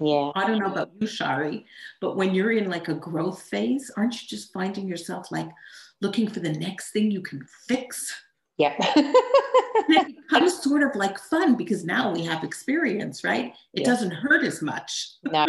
Yeah. 0.00 0.32
I 0.34 0.46
don't 0.46 0.58
know 0.58 0.72
about 0.72 0.90
you, 0.98 1.06
Shari, 1.06 1.66
but 2.00 2.16
when 2.16 2.34
you're 2.34 2.50
in 2.50 2.68
like 2.68 2.88
a 2.88 2.94
growth 2.94 3.42
phase, 3.42 3.92
aren't 3.96 4.20
you 4.20 4.26
just 4.26 4.52
finding 4.52 4.88
yourself 4.88 5.30
like 5.30 5.48
looking 6.00 6.28
for 6.28 6.40
the 6.40 6.52
next 6.52 6.90
thing 6.90 7.10
you 7.10 7.22
can 7.22 7.46
fix? 7.68 8.12
Yeah. 8.56 8.74
it 8.78 10.16
becomes 10.30 10.62
sort 10.62 10.82
of 10.82 10.94
like 10.94 11.18
fun 11.18 11.56
because 11.56 11.84
now 11.84 12.12
we 12.12 12.24
have 12.24 12.44
experience, 12.44 13.24
right? 13.24 13.54
It 13.72 13.84
doesn't 13.84 14.12
hurt 14.12 14.44
as 14.44 14.62
much. 14.62 15.08
no, 15.24 15.46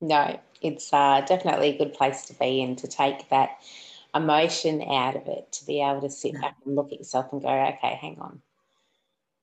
no, 0.00 0.40
it's 0.62 0.92
uh, 0.92 1.20
definitely 1.26 1.74
a 1.74 1.78
good 1.78 1.92
place 1.92 2.26
to 2.26 2.34
be 2.34 2.62
in 2.62 2.76
to 2.76 2.88
take 2.88 3.28
that 3.28 3.58
emotion 4.14 4.82
out 4.82 5.16
of 5.16 5.26
it, 5.26 5.52
to 5.52 5.66
be 5.66 5.82
able 5.82 6.00
to 6.00 6.10
sit 6.10 6.40
back 6.40 6.56
and 6.64 6.74
look 6.74 6.92
at 6.92 6.98
yourself 6.98 7.26
and 7.32 7.42
go, 7.42 7.48
okay, 7.48 7.98
hang 8.00 8.18
on 8.20 8.40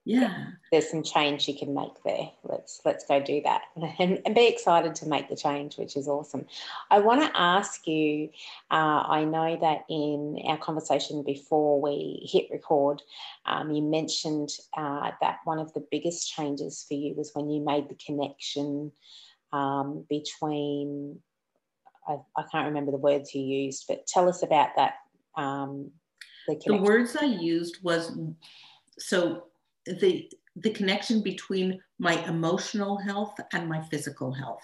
yeah. 0.08 0.46
There's 0.72 0.90
some 0.90 1.04
change 1.04 1.48
you 1.48 1.58
can 1.58 1.74
make 1.74 2.02
there. 2.06 2.30
Let's 2.44 2.82
let's 2.86 3.06
go 3.06 3.20
do 3.22 3.42
that 3.44 3.64
and, 4.00 4.22
and 4.26 4.34
be 4.36 4.48
excited 4.48 4.96
to 4.96 5.08
make 5.08 5.30
the 5.30 5.36
change 5.36 5.78
which 5.78 5.98
is 5.98 6.08
awesome. 6.08 6.46
I 6.90 7.00
want 7.00 7.22
to 7.22 7.40
ask 7.40 7.86
you 7.88 8.30
uh, 8.70 9.04
i 9.08 9.24
know 9.24 9.58
that 9.60 9.86
in 9.90 10.42
our 10.46 10.58
conversation 10.58 11.24
before 11.24 11.82
we 11.82 12.28
hit 12.30 12.48
record 12.52 13.02
um, 13.46 13.72
you 13.72 13.82
mentioned 13.82 14.50
uh, 14.76 15.12
that 15.22 15.38
one 15.46 15.60
of 15.60 15.74
the 15.74 15.86
biggest 15.92 16.32
changes 16.32 16.86
for 16.88 16.96
you 16.96 17.14
was 17.16 17.32
when 17.34 17.50
you 17.50 17.64
made 17.64 17.90
the 17.90 17.96
connection 17.96 18.92
um, 19.54 20.06
between 20.10 21.20
I, 22.08 22.18
I, 22.36 22.44
can't 22.52 22.68
remember 22.68 22.92
the 22.92 22.98
words 22.98 23.34
you 23.34 23.42
used 23.42 23.86
but 23.88 24.06
tell 24.08 24.28
us 24.28 24.44
about 24.44 24.70
that 24.76 24.96
um, 25.36 25.92
the, 26.48 26.60
the 26.66 26.78
words 26.78 27.16
i 27.16 27.26
used 27.26 27.78
was 27.84 28.18
so 29.00 29.44
the 30.00 30.30
the 30.56 30.72
connection 30.72 31.22
between 31.22 31.80
my 32.00 32.14
emotional 32.26 32.98
health 32.98 33.36
and 33.54 33.70
my 33.70 33.82
physical 33.84 34.32
health. 34.32 34.64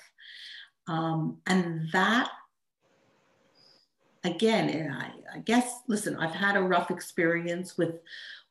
Um, 0.87 1.37
and 1.47 1.89
that 1.91 2.29
again 4.25 4.91
I, 4.91 5.37
I 5.37 5.39
guess 5.39 5.81
listen 5.87 6.15
i've 6.17 6.33
had 6.33 6.55
a 6.55 6.61
rough 6.61 6.91
experience 6.91 7.77
with 7.77 7.99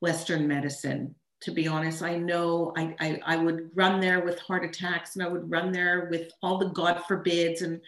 western 0.00 0.46
medicine 0.46 1.14
to 1.42 1.50
be 1.50 1.66
honest. 1.66 2.02
I 2.02 2.16
know 2.16 2.72
I, 2.76 2.94
I, 3.00 3.20
I 3.26 3.36
would 3.36 3.70
run 3.74 4.00
there 4.00 4.24
with 4.24 4.38
heart 4.38 4.64
attacks 4.64 5.16
and 5.16 5.24
i 5.24 5.28
would 5.28 5.50
run 5.50 5.72
there 5.72 6.08
with 6.10 6.30
all 6.42 6.58
the 6.58 6.68
god 6.68 7.02
forbids 7.06 7.62
and 7.62 7.80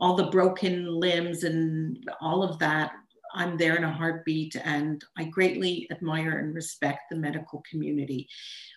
all 0.00 0.16
the 0.16 0.30
broken 0.30 0.86
limbs 0.86 1.44
and 1.44 1.98
all 2.20 2.42
of 2.42 2.58
that 2.58 2.92
I'm 3.36 3.56
there 3.56 3.76
in 3.76 3.84
a 3.84 3.92
heartbeat, 3.92 4.56
and 4.64 5.04
I 5.16 5.24
greatly 5.24 5.86
admire 5.90 6.38
and 6.38 6.54
respect 6.54 7.02
the 7.10 7.16
medical 7.16 7.62
community. 7.70 8.28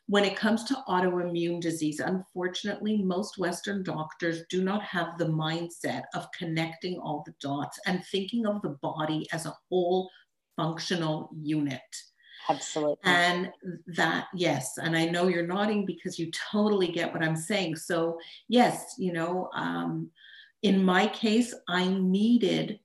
When 0.08 0.26
it 0.26 0.36
comes 0.36 0.64
to 0.66 0.84
autoimmune 0.88 1.62
disease, 1.62 2.00
unfortunately, 2.00 2.98
most 2.98 3.38
Western 3.38 3.84
doctors 3.84 4.44
do 4.50 4.64
not 4.64 4.84
have 4.84 5.18
the 5.18 5.28
mindset 5.28 6.04
of 6.14 6.28
connecting 6.38 7.00
all 7.00 7.24
the 7.26 7.34
dots 7.42 7.80
and 7.86 8.04
thinking 8.06 8.46
of 8.46 8.62
the 8.62 8.78
body 8.82 9.28
as 9.32 9.46
a 9.46 9.58
whole 9.70 10.10
functional 10.56 11.30
unit. 11.42 11.82
Absolutely. 12.50 12.98
And 13.04 13.52
that, 13.88 14.28
yes. 14.34 14.78
And 14.78 14.98
I 14.98 15.06
know 15.06 15.28
you're 15.28 15.46
nodding 15.46 15.86
because 15.86 16.18
you 16.18 16.32
totally 16.52 16.88
get 16.88 17.14
what 17.14 17.24
I'm 17.24 17.36
saying. 17.36 17.76
So, 17.76 18.20
yes, 18.48 18.96
you 18.98 19.14
know, 19.14 19.50
um, 19.54 20.10
in 20.64 20.84
my 20.84 21.08
case, 21.08 21.54
I 21.68 21.88
needed 21.88 22.80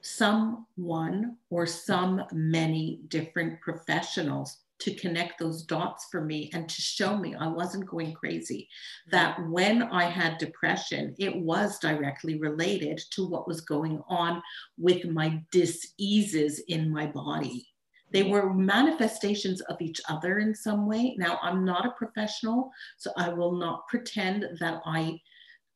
someone 0.00 1.36
or 1.50 1.66
some 1.66 2.22
many 2.32 3.00
different 3.08 3.60
professionals 3.60 4.58
to 4.80 4.94
connect 4.94 5.38
those 5.38 5.62
dots 5.62 6.06
for 6.10 6.20
me 6.20 6.50
and 6.54 6.68
to 6.68 6.80
show 6.80 7.16
me 7.16 7.34
I 7.34 7.48
wasn't 7.48 7.86
going 7.86 8.12
crazy. 8.12 8.68
Mm-hmm. 9.08 9.16
That 9.16 9.48
when 9.48 9.82
I 9.82 10.04
had 10.04 10.38
depression, 10.38 11.14
it 11.18 11.36
was 11.36 11.78
directly 11.78 12.38
related 12.38 13.00
to 13.12 13.26
what 13.26 13.48
was 13.48 13.60
going 13.60 14.00
on 14.08 14.42
with 14.76 15.04
my 15.06 15.42
diseases 15.50 16.60
in 16.68 16.90
my 16.90 17.06
body. 17.06 17.66
They 18.12 18.22
mm-hmm. 18.22 18.30
were 18.30 18.54
manifestations 18.54 19.60
of 19.62 19.80
each 19.80 20.00
other 20.08 20.38
in 20.38 20.54
some 20.54 20.86
way. 20.86 21.16
Now, 21.18 21.38
I'm 21.42 21.64
not 21.64 21.86
a 21.86 21.90
professional, 21.90 22.70
so 22.96 23.10
I 23.16 23.30
will 23.30 23.56
not 23.56 23.86
pretend 23.88 24.46
that 24.60 24.80
I 24.86 25.20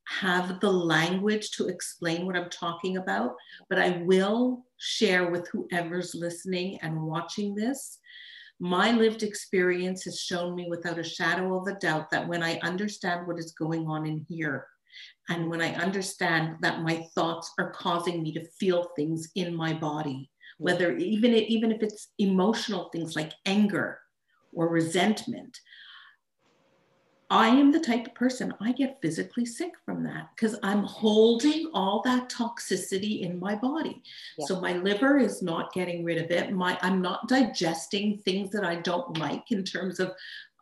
have 0.09 0.61
the 0.61 0.71
language 0.71 1.51
to 1.53 1.69
explain 1.69 2.27
what 2.27 2.37
I'm 2.37 2.51
talking 2.51 2.97
about, 2.97 3.35
but 3.69 3.79
I 3.79 4.03
will 4.05 4.65
share 4.79 5.31
with 5.31 5.49
whoever's 5.49 6.15
listening 6.15 6.79
and 6.83 7.03
watching 7.03 7.55
this. 7.55 7.99
My 8.59 8.93
lived 8.93 9.23
experience 9.23 10.05
has 10.05 10.21
shown 10.21 10.55
me 10.55 10.67
without 10.69 10.99
a 10.99 11.05
shadow 11.05 11.59
of 11.59 11.67
a 11.67 11.79
doubt 11.79 12.11
that 12.11 12.29
when 12.29 12.43
I 12.43 12.59
understand 12.61 13.27
what 13.27 13.38
is 13.38 13.53
going 13.53 13.87
on 13.87 14.07
in 14.07 14.25
here, 14.29 14.67
and 15.29 15.49
when 15.49 15.61
I 15.61 15.75
understand 15.75 16.57
that 16.61 16.83
my 16.83 17.07
thoughts 17.15 17.53
are 17.59 17.71
causing 17.71 18.23
me 18.23 18.33
to 18.35 18.45
feel 18.59 18.91
things 18.95 19.31
in 19.35 19.55
my 19.55 19.73
body, 19.73 20.31
mm. 20.61 20.65
whether 20.65 20.97
even, 20.97 21.35
even 21.35 21.73
if 21.73 21.83
it's 21.83 22.09
emotional 22.19 22.91
things 22.91 23.17
like 23.17 23.33
anger 23.47 23.99
or 24.53 24.69
resentment, 24.69 25.59
I 27.33 27.49
am 27.49 27.73
the 27.73 27.81
type 27.81 28.07
of 28.07 28.14
person 28.14 28.53
I 28.61 28.73
get 28.73 29.01
physically 29.01 29.47
sick 29.47 29.73
from 29.87 30.03
that 30.05 30.29
because 30.37 30.59
I'm 30.62 30.83
holding 30.83 31.71
all 31.73 32.03
that 32.05 32.29
toxicity 32.29 33.23
in 33.23 33.40
my 33.40 33.55
body. 33.55 34.03
Yeah. 34.37 34.45
So 34.45 34.61
my 34.61 34.75
liver 34.75 35.16
is 35.16 35.40
not 35.40 35.73
getting 35.73 36.05
rid 36.05 36.18
of 36.23 36.31
it. 36.31 36.53
My 36.53 36.79
I'm 36.83 37.01
not 37.01 37.29
digesting 37.29 38.18
things 38.18 38.51
that 38.51 38.64
I 38.64 38.77
don't 38.77 39.16
like 39.16 39.51
in 39.51 39.64
terms 39.64 39.99
of 39.99 40.12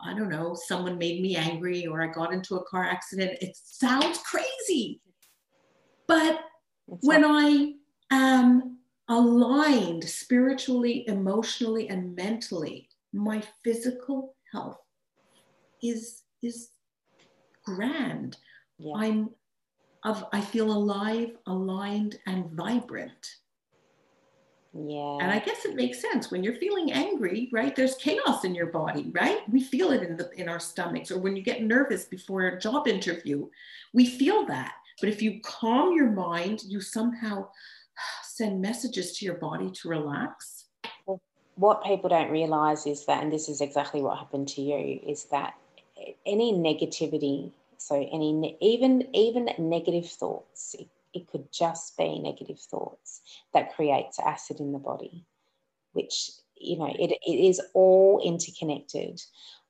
I 0.00 0.14
don't 0.14 0.28
know, 0.28 0.54
someone 0.54 0.96
made 0.96 1.20
me 1.20 1.34
angry 1.34 1.88
or 1.88 2.04
I 2.04 2.06
got 2.06 2.32
into 2.32 2.54
a 2.54 2.64
car 2.64 2.84
accident. 2.84 3.38
It 3.40 3.56
sounds 3.60 4.18
crazy. 4.18 5.00
But 6.06 6.38
That's 6.86 7.04
when 7.04 7.24
I 7.24 7.72
am 8.12 8.78
aligned 9.08 10.04
spiritually, 10.04 11.04
emotionally, 11.08 11.88
and 11.88 12.14
mentally, 12.14 12.88
my 13.12 13.42
physical 13.64 14.36
health 14.52 14.78
is 15.82 16.22
is 16.42 16.70
grand. 17.64 18.36
Yeah. 18.78 18.94
I'm 18.96 19.30
of 20.04 20.24
I 20.32 20.40
feel 20.40 20.70
alive, 20.70 21.36
aligned, 21.46 22.18
and 22.26 22.50
vibrant. 22.52 23.36
Yeah. 24.72 25.18
And 25.20 25.32
I 25.32 25.40
guess 25.40 25.64
it 25.64 25.74
makes 25.74 26.00
sense 26.00 26.30
when 26.30 26.44
you're 26.44 26.54
feeling 26.54 26.92
angry, 26.92 27.48
right? 27.52 27.74
There's 27.74 27.96
chaos 27.96 28.44
in 28.44 28.54
your 28.54 28.68
body, 28.68 29.10
right? 29.12 29.40
We 29.50 29.62
feel 29.62 29.90
it 29.90 30.02
in 30.02 30.16
the 30.16 30.30
in 30.40 30.48
our 30.48 30.60
stomachs, 30.60 31.10
or 31.10 31.18
when 31.18 31.36
you 31.36 31.42
get 31.42 31.62
nervous 31.62 32.04
before 32.04 32.42
a 32.42 32.60
job 32.60 32.86
interview, 32.86 33.48
we 33.92 34.06
feel 34.06 34.46
that. 34.46 34.74
But 35.00 35.08
if 35.08 35.22
you 35.22 35.40
calm 35.42 35.94
your 35.94 36.10
mind, 36.10 36.62
you 36.66 36.80
somehow 36.80 37.48
send 38.22 38.60
messages 38.60 39.18
to 39.18 39.24
your 39.24 39.36
body 39.36 39.70
to 39.70 39.88
relax. 39.88 40.66
What 41.56 41.84
people 41.84 42.08
don't 42.08 42.30
realize 42.30 42.86
is 42.86 43.04
that, 43.04 43.22
and 43.22 43.30
this 43.30 43.48
is 43.48 43.60
exactly 43.60 44.00
what 44.00 44.18
happened 44.18 44.48
to 44.48 44.62
you, 44.62 45.00
is 45.06 45.24
that 45.24 45.54
any 46.26 46.52
negativity, 46.52 47.52
so 47.78 47.94
any 47.96 48.56
even 48.60 49.08
even 49.14 49.50
negative 49.58 50.08
thoughts, 50.08 50.74
it, 50.78 50.88
it 51.12 51.28
could 51.28 51.50
just 51.52 51.96
be 51.96 52.18
negative 52.18 52.58
thoughts 52.58 53.22
that 53.54 53.74
creates 53.74 54.18
acid 54.18 54.60
in 54.60 54.72
the 54.72 54.78
body, 54.78 55.24
which 55.92 56.30
you 56.56 56.78
know 56.78 56.94
it, 56.98 57.12
it 57.26 57.48
is 57.48 57.60
all 57.74 58.20
interconnected. 58.24 59.20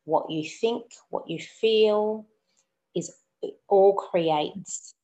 What 0.04 0.30
you 0.30 0.48
think, 0.48 0.86
what 1.10 1.28
you 1.28 1.38
feel, 1.38 2.26
is 2.94 3.12
all 3.68 3.94
creates 3.94 4.94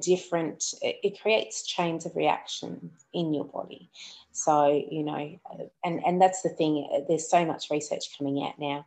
different 0.00 0.74
it 0.82 1.20
creates 1.22 1.66
chains 1.66 2.04
of 2.04 2.14
reaction 2.14 2.90
in 3.14 3.32
your 3.32 3.46
body 3.46 3.88
so 4.30 4.66
you 4.90 5.02
know 5.02 5.38
and 5.84 6.04
and 6.04 6.20
that's 6.20 6.42
the 6.42 6.50
thing 6.50 6.86
there's 7.08 7.30
so 7.30 7.46
much 7.46 7.70
research 7.70 8.16
coming 8.18 8.44
out 8.44 8.58
now 8.58 8.84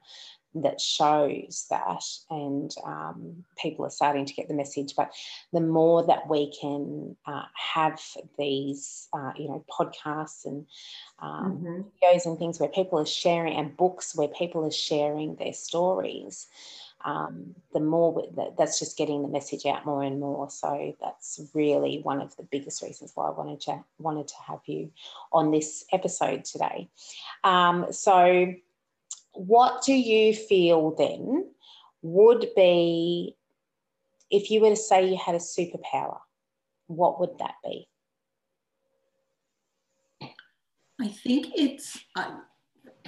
that 0.55 0.79
shows 0.79 1.65
that 1.69 2.03
and 2.29 2.75
um, 2.85 3.43
people 3.57 3.85
are 3.85 3.89
starting 3.89 4.25
to 4.25 4.33
get 4.33 4.47
the 4.47 4.53
message 4.53 4.93
but 4.95 5.11
the 5.51 5.59
more 5.59 6.05
that 6.05 6.29
we 6.29 6.53
can 6.59 7.15
uh, 7.25 7.43
have 7.53 7.99
these 8.37 9.07
uh, 9.13 9.31
you 9.37 9.47
know 9.47 9.65
podcasts 9.69 10.45
and 10.45 10.65
um, 11.19 11.57
mm-hmm. 11.57 11.81
videos 12.03 12.25
and 12.25 12.37
things 12.37 12.59
where 12.59 12.69
people 12.69 12.99
are 12.99 13.05
sharing 13.05 13.55
and 13.55 13.75
books 13.77 14.15
where 14.15 14.27
people 14.27 14.65
are 14.65 14.71
sharing 14.71 15.35
their 15.35 15.53
stories 15.53 16.47
um, 17.05 17.55
the 17.73 17.79
more 17.79 18.23
that's 18.57 18.79
just 18.79 18.97
getting 18.97 19.23
the 19.23 19.27
message 19.27 19.65
out 19.65 19.85
more 19.85 20.03
and 20.03 20.19
more. 20.19 20.49
So 20.49 20.95
that's 21.01 21.39
really 21.53 21.99
one 22.01 22.21
of 22.21 22.35
the 22.37 22.43
biggest 22.43 22.81
reasons 22.81 23.11
why 23.15 23.27
I 23.27 23.31
wanted 23.31 23.61
to 23.61 23.83
wanted 23.99 24.27
to 24.29 24.35
have 24.47 24.61
you 24.65 24.91
on 25.31 25.51
this 25.51 25.85
episode 25.91 26.45
today. 26.45 26.89
Um, 27.43 27.87
so, 27.91 28.53
what 29.33 29.83
do 29.83 29.93
you 29.93 30.33
feel 30.33 30.95
then 30.95 31.45
would 32.01 32.47
be 32.55 33.35
if 34.29 34.49
you 34.49 34.61
were 34.61 34.69
to 34.69 34.75
say 34.75 35.07
you 35.07 35.17
had 35.17 35.35
a 35.35 35.39
superpower? 35.39 36.19
What 36.87 37.19
would 37.19 37.37
that 37.39 37.55
be? 37.63 37.87
I 41.01 41.07
think 41.07 41.47
it's. 41.55 41.99
Uh, 42.15 42.31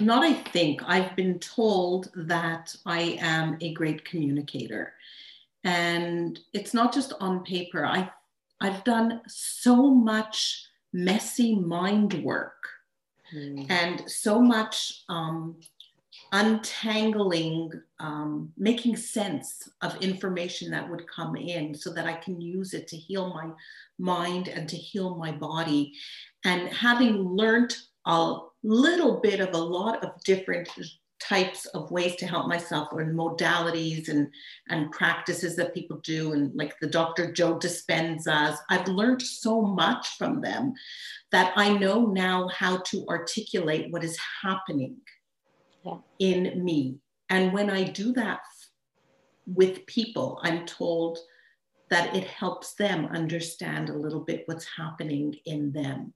not 0.00 0.22
I 0.22 0.34
think, 0.34 0.82
I've 0.84 1.16
been 1.16 1.38
told 1.38 2.10
that 2.14 2.74
I 2.84 3.16
am 3.20 3.56
a 3.60 3.72
great 3.72 4.04
communicator. 4.04 4.92
And 5.64 6.38
it's 6.52 6.74
not 6.74 6.92
just 6.92 7.14
on 7.20 7.44
paper. 7.44 7.84
I, 7.84 8.10
I've 8.60 8.84
done 8.84 9.22
so 9.26 9.90
much 9.90 10.66
messy 10.92 11.54
mind 11.54 12.14
work 12.22 12.68
mm. 13.34 13.66
and 13.70 14.08
so 14.10 14.40
much 14.40 15.02
um, 15.08 15.56
untangling, 16.32 17.70
um, 18.00 18.52
making 18.56 18.96
sense 18.96 19.68
of 19.82 19.96
information 20.02 20.70
that 20.70 20.88
would 20.88 21.08
come 21.08 21.36
in 21.36 21.74
so 21.74 21.92
that 21.92 22.06
I 22.06 22.14
can 22.14 22.40
use 22.40 22.74
it 22.74 22.88
to 22.88 22.96
heal 22.96 23.32
my 23.32 23.50
mind 23.98 24.48
and 24.48 24.68
to 24.68 24.76
heal 24.76 25.16
my 25.16 25.32
body. 25.32 25.92
And 26.44 26.68
having 26.68 27.16
learned 27.16 27.76
a 28.06 28.38
little 28.62 29.20
bit 29.20 29.40
of 29.40 29.54
a 29.54 29.58
lot 29.58 30.04
of 30.04 30.22
different 30.24 30.68
types 31.18 31.66
of 31.66 31.90
ways 31.90 32.14
to 32.16 32.26
help 32.26 32.46
myself 32.46 32.88
or 32.92 33.04
modalities 33.06 34.08
and, 34.08 34.28
and 34.68 34.92
practices 34.92 35.56
that 35.56 35.74
people 35.74 35.98
do 36.04 36.32
and 36.32 36.54
like 36.54 36.78
the 36.80 36.86
Dr. 36.86 37.32
Joe 37.32 37.58
Dispenza's. 37.58 38.58
I've 38.70 38.88
learned 38.88 39.22
so 39.22 39.62
much 39.62 40.16
from 40.18 40.40
them 40.40 40.74
that 41.32 41.52
I 41.56 41.72
know 41.72 42.06
now 42.06 42.48
how 42.48 42.78
to 42.78 43.06
articulate 43.08 43.90
what 43.90 44.04
is 44.04 44.18
happening 44.42 44.96
yeah. 45.86 46.28
in 46.28 46.64
me. 46.64 46.98
And 47.30 47.52
when 47.52 47.70
I 47.70 47.84
do 47.84 48.12
that 48.12 48.40
with 49.46 49.86
people, 49.86 50.40
I'm 50.42 50.66
told 50.66 51.18
that 51.90 52.14
it 52.14 52.24
helps 52.24 52.74
them 52.74 53.06
understand 53.06 53.88
a 53.88 53.96
little 53.96 54.20
bit 54.20 54.42
what's 54.46 54.66
happening 54.76 55.34
in 55.44 55.72
them 55.72 56.12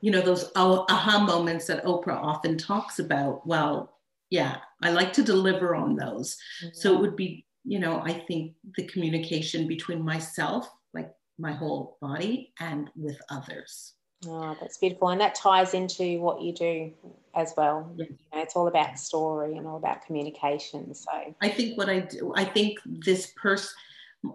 you 0.00 0.10
know, 0.10 0.20
those 0.20 0.50
aha 0.56 1.24
moments 1.26 1.66
that 1.66 1.84
Oprah 1.84 2.16
often 2.16 2.56
talks 2.56 2.98
about. 2.98 3.46
Well, 3.46 3.98
yeah, 4.30 4.56
I 4.82 4.90
like 4.90 5.12
to 5.14 5.22
deliver 5.22 5.74
on 5.74 5.96
those. 5.96 6.36
Mm-hmm. 6.64 6.68
So 6.72 6.94
it 6.94 7.00
would 7.00 7.16
be, 7.16 7.46
you 7.64 7.78
know, 7.78 8.00
I 8.04 8.12
think 8.12 8.54
the 8.76 8.84
communication 8.84 9.66
between 9.66 10.02
myself, 10.02 10.70
like 10.94 11.10
my 11.38 11.52
whole 11.52 11.98
body, 12.00 12.54
and 12.60 12.90
with 12.96 13.18
others. 13.28 13.94
Oh, 14.26 14.56
that's 14.60 14.78
beautiful. 14.78 15.08
And 15.08 15.20
that 15.20 15.34
ties 15.34 15.74
into 15.74 16.20
what 16.20 16.42
you 16.42 16.52
do 16.52 16.92
as 17.34 17.54
well. 17.56 17.90
You 17.96 18.04
know, 18.32 18.40
it's 18.40 18.54
all 18.54 18.68
about 18.68 18.98
story 18.98 19.56
and 19.56 19.66
all 19.66 19.76
about 19.76 20.04
communication. 20.04 20.94
So 20.94 21.10
I 21.40 21.48
think 21.48 21.78
what 21.78 21.88
I 21.88 22.00
do, 22.00 22.32
I 22.36 22.44
think 22.44 22.78
this 22.84 23.32
person, 23.40 23.70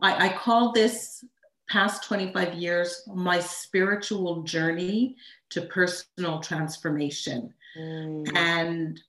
I, 0.02 0.28
I 0.30 0.34
call 0.34 0.72
this 0.72 1.24
past 1.70 2.04
25 2.04 2.56
years 2.56 3.04
my 3.14 3.40
spiritual 3.40 4.44
journey 4.44 5.16
to 5.50 5.62
personal 5.62 6.40
transformation. 6.40 7.54
Mm. 7.78 8.36
And 8.36 9.02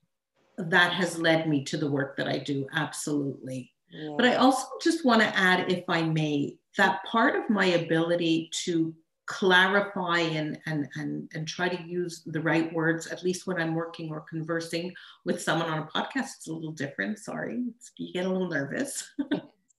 that 0.57 0.91
has 0.93 1.19
led 1.19 1.47
me 1.47 1.63
to 1.65 1.77
the 1.77 1.89
work 1.89 2.17
that 2.17 2.27
I 2.27 2.39
do, 2.39 2.67
absolutely. 2.73 3.71
Yeah. 3.89 4.15
But 4.17 4.25
I 4.25 4.35
also 4.35 4.67
just 4.81 5.05
want 5.05 5.21
to 5.21 5.37
add, 5.37 5.71
if 5.71 5.85
I 5.87 6.01
may, 6.01 6.57
that 6.77 7.03
part 7.05 7.35
of 7.35 7.49
my 7.49 7.65
ability 7.65 8.49
to 8.65 8.93
clarify 9.27 10.19
and, 10.19 10.57
and, 10.65 10.87
and, 10.95 11.29
and 11.35 11.47
try 11.47 11.69
to 11.69 11.83
use 11.83 12.23
the 12.25 12.41
right 12.41 12.73
words, 12.73 13.07
at 13.07 13.23
least 13.23 13.45
when 13.45 13.57
I'm 13.61 13.75
working 13.75 14.09
or 14.09 14.21
conversing 14.21 14.93
with 15.25 15.41
someone 15.41 15.69
on 15.69 15.79
a 15.79 15.85
podcast, 15.85 16.37
it's 16.37 16.47
a 16.47 16.53
little 16.53 16.71
different. 16.71 17.19
Sorry, 17.19 17.61
you 17.97 18.13
get 18.13 18.25
a 18.25 18.29
little 18.29 18.49
nervous. 18.49 19.11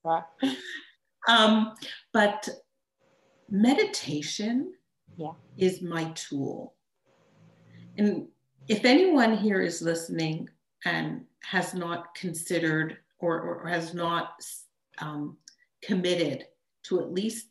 um, 1.28 1.74
but 2.12 2.48
meditation 3.50 4.74
yeah. 5.16 5.32
is 5.56 5.80
my 5.80 6.04
tool. 6.14 6.74
And 7.96 8.28
if 8.68 8.84
anyone 8.84 9.36
here 9.36 9.62
is 9.62 9.80
listening 9.80 10.48
and 10.84 11.22
has 11.42 11.72
not 11.72 12.14
considered 12.14 12.98
or, 13.18 13.40
or 13.40 13.66
has 13.66 13.94
not 13.94 14.44
um, 14.98 15.38
committed 15.82 16.44
to 16.84 17.00
at 17.00 17.12
least 17.12 17.48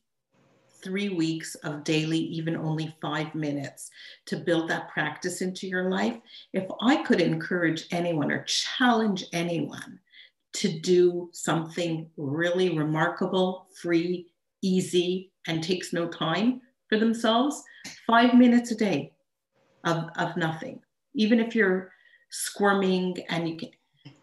three 0.88 1.10
weeks 1.10 1.56
of 1.56 1.84
daily, 1.84 2.17
even 2.17 2.56
only 2.56 2.95
five 3.02 3.36
minutes 3.36 3.91
to 4.26 4.38
build 4.38 4.69
that 4.69 4.88
practice 4.88 5.41
into 5.41 5.67
your 5.67 5.89
life, 5.89 6.17
if 6.54 6.65
I 6.82 7.04
could 7.04 7.19
encourage 7.19 7.88
anyone 7.91 8.32
or 8.32 8.43
challenge 8.43 9.26
anyone 9.34 10.00
to 10.54 10.80
do 10.80 11.30
something 11.34 12.10
really 12.15 12.78
remarkable, 12.78 13.67
free, 13.82 14.28
easy, 14.62 15.34
and 15.47 15.62
takes 15.62 15.91
no 15.91 16.08
time 16.08 16.62
for 16.88 16.97
themselves, 16.97 17.62
five 18.08 18.34
minutes 18.34 18.71
a 18.71 18.76
day 18.76 19.12
of, 19.84 20.06
of 20.15 20.38
nothing. 20.38 20.80
Even 21.15 21.41
if 21.41 21.54
you're 21.54 21.91
squirming 22.30 23.17
and 23.28 23.50
you 23.50 23.58
can, 23.58 23.71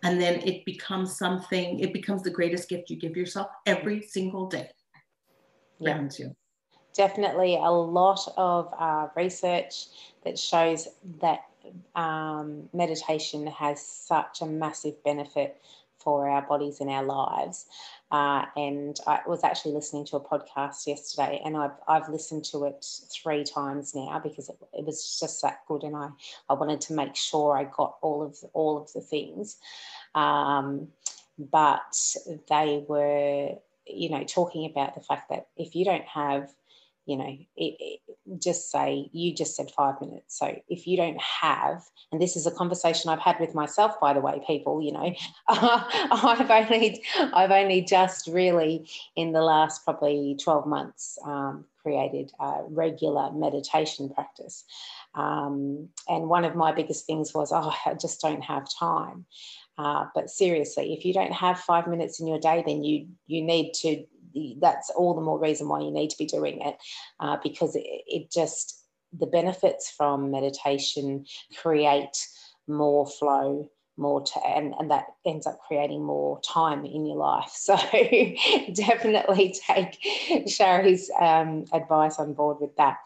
and 0.03 0.18
then 0.18 0.40
it 0.40 0.64
becomes 0.64 1.18
something, 1.18 1.79
it 1.79 1.92
becomes 1.92 2.22
the 2.22 2.31
greatest 2.31 2.70
gift 2.70 2.88
you 2.88 2.96
give 2.96 3.18
yourself 3.18 3.48
every 3.66 4.00
single 4.00 4.46
day. 4.46 4.70
Yeah. 5.79 6.09
You. 6.18 6.35
Definitely 6.94 7.57
a 7.57 7.70
lot 7.70 8.20
of 8.37 8.72
uh, 8.78 9.09
research 9.16 9.87
that 10.24 10.38
shows 10.38 10.88
that 11.20 11.40
um, 11.96 12.68
meditation 12.72 13.46
has 13.48 13.85
such 13.85 14.40
a 14.40 14.46
massive 14.46 15.02
benefit 15.02 15.61
for 15.98 16.28
our 16.28 16.42
bodies 16.42 16.80
and 16.80 16.90
our 16.90 17.02
lives. 17.02 17.66
Uh, 18.12 18.44
and 18.57 19.00
I 19.07 19.20
was 19.26 19.42
actually 19.42 19.72
listening 19.72 20.04
to 20.07 20.16
a 20.16 20.20
podcast 20.20 20.87
yesterday, 20.87 21.40
and 21.44 21.57
I've, 21.57 21.72
I've 21.88 22.09
listened 22.09 22.44
to 22.46 22.64
it 22.64 22.87
three 23.12 23.42
times 23.42 23.94
now 23.94 24.20
because 24.22 24.48
it, 24.48 24.57
it 24.72 24.85
was 24.85 25.18
just 25.18 25.42
that 25.42 25.61
good, 25.66 25.83
and 25.83 25.96
I, 25.96 26.11
I 26.48 26.54
wanted 26.54 26.80
to 26.83 26.92
make 26.92 27.16
sure 27.16 27.57
I 27.57 27.64
got 27.64 27.96
all 28.02 28.22
of 28.22 28.38
the, 28.40 28.48
all 28.52 28.76
of 28.80 28.92
the 28.92 29.00
things. 29.00 29.57
Um, 30.14 30.88
but 31.38 31.96
they 32.48 32.85
were, 32.87 33.54
you 33.87 34.11
know, 34.11 34.22
talking 34.22 34.70
about 34.70 34.94
the 34.94 35.00
fact 35.00 35.30
that 35.30 35.48
if 35.57 35.74
you 35.74 35.85
don't 35.85 36.04
have 36.04 36.54
you 37.06 37.16
know, 37.16 37.36
it, 37.56 37.76
it, 37.78 38.00
just 38.40 38.70
say, 38.70 39.10
you 39.12 39.34
just 39.34 39.56
said 39.56 39.70
five 39.76 40.00
minutes. 40.00 40.38
So 40.38 40.58
if 40.68 40.86
you 40.86 40.96
don't 40.96 41.20
have, 41.20 41.82
and 42.10 42.20
this 42.20 42.36
is 42.36 42.46
a 42.46 42.50
conversation 42.50 43.10
I've 43.10 43.20
had 43.20 43.38
with 43.40 43.54
myself, 43.54 44.00
by 44.00 44.14
the 44.14 44.20
way, 44.20 44.40
people, 44.46 44.82
you 44.82 44.92
know, 44.92 45.14
I've 45.48 46.50
only, 46.50 47.04
I've 47.18 47.50
only 47.50 47.82
just 47.82 48.26
really 48.26 48.88
in 49.16 49.32
the 49.32 49.42
last 49.42 49.84
probably 49.84 50.36
12 50.42 50.66
months 50.66 51.18
um, 51.26 51.66
created 51.82 52.32
a 52.40 52.62
regular 52.68 53.30
meditation 53.32 54.08
practice. 54.08 54.64
Um, 55.14 55.90
and 56.08 56.28
one 56.28 56.44
of 56.44 56.56
my 56.56 56.72
biggest 56.72 57.06
things 57.06 57.34
was, 57.34 57.52
oh, 57.52 57.74
I 57.84 57.94
just 57.94 58.20
don't 58.20 58.42
have 58.42 58.66
time. 58.78 59.26
Uh, 59.76 60.06
but 60.14 60.30
seriously, 60.30 60.94
if 60.94 61.04
you 61.04 61.12
don't 61.12 61.32
have 61.32 61.58
five 61.58 61.86
minutes 61.88 62.20
in 62.20 62.28
your 62.28 62.38
day, 62.38 62.62
then 62.64 62.84
you 62.84 63.08
you 63.26 63.42
need 63.42 63.72
to 63.72 64.04
that's 64.61 64.90
all 64.90 65.14
the 65.14 65.20
more 65.20 65.38
reason 65.38 65.68
why 65.68 65.81
you 65.81 65.90
need 65.90 66.11
to 66.11 66.18
be 66.18 66.27
doing 66.27 66.61
it 66.61 66.77
uh, 67.20 67.37
because 67.42 67.77
it, 67.77 67.85
it 67.85 68.31
just 68.31 68.81
the 69.18 69.27
benefits 69.27 69.90
from 69.90 70.31
meditation 70.31 71.25
create 71.57 72.27
more 72.66 73.07
flow 73.07 73.70
more 73.97 74.23
to, 74.23 74.40
and, 74.47 74.75
and 74.79 74.90
that 74.90 75.07
ends 75.25 75.47
up 75.47 75.59
creating 75.66 76.03
more 76.03 76.40
time 76.40 76.85
in 76.85 77.07
your 77.07 77.16
life. 77.16 77.51
So 77.64 77.77
definitely 78.75 79.55
take 79.66 79.99
Shari's 80.49 81.11
um, 81.20 81.64
advice 81.73 82.18
on 82.18 82.35
board 82.35 82.59
with 82.61 82.77
that. 82.77 82.99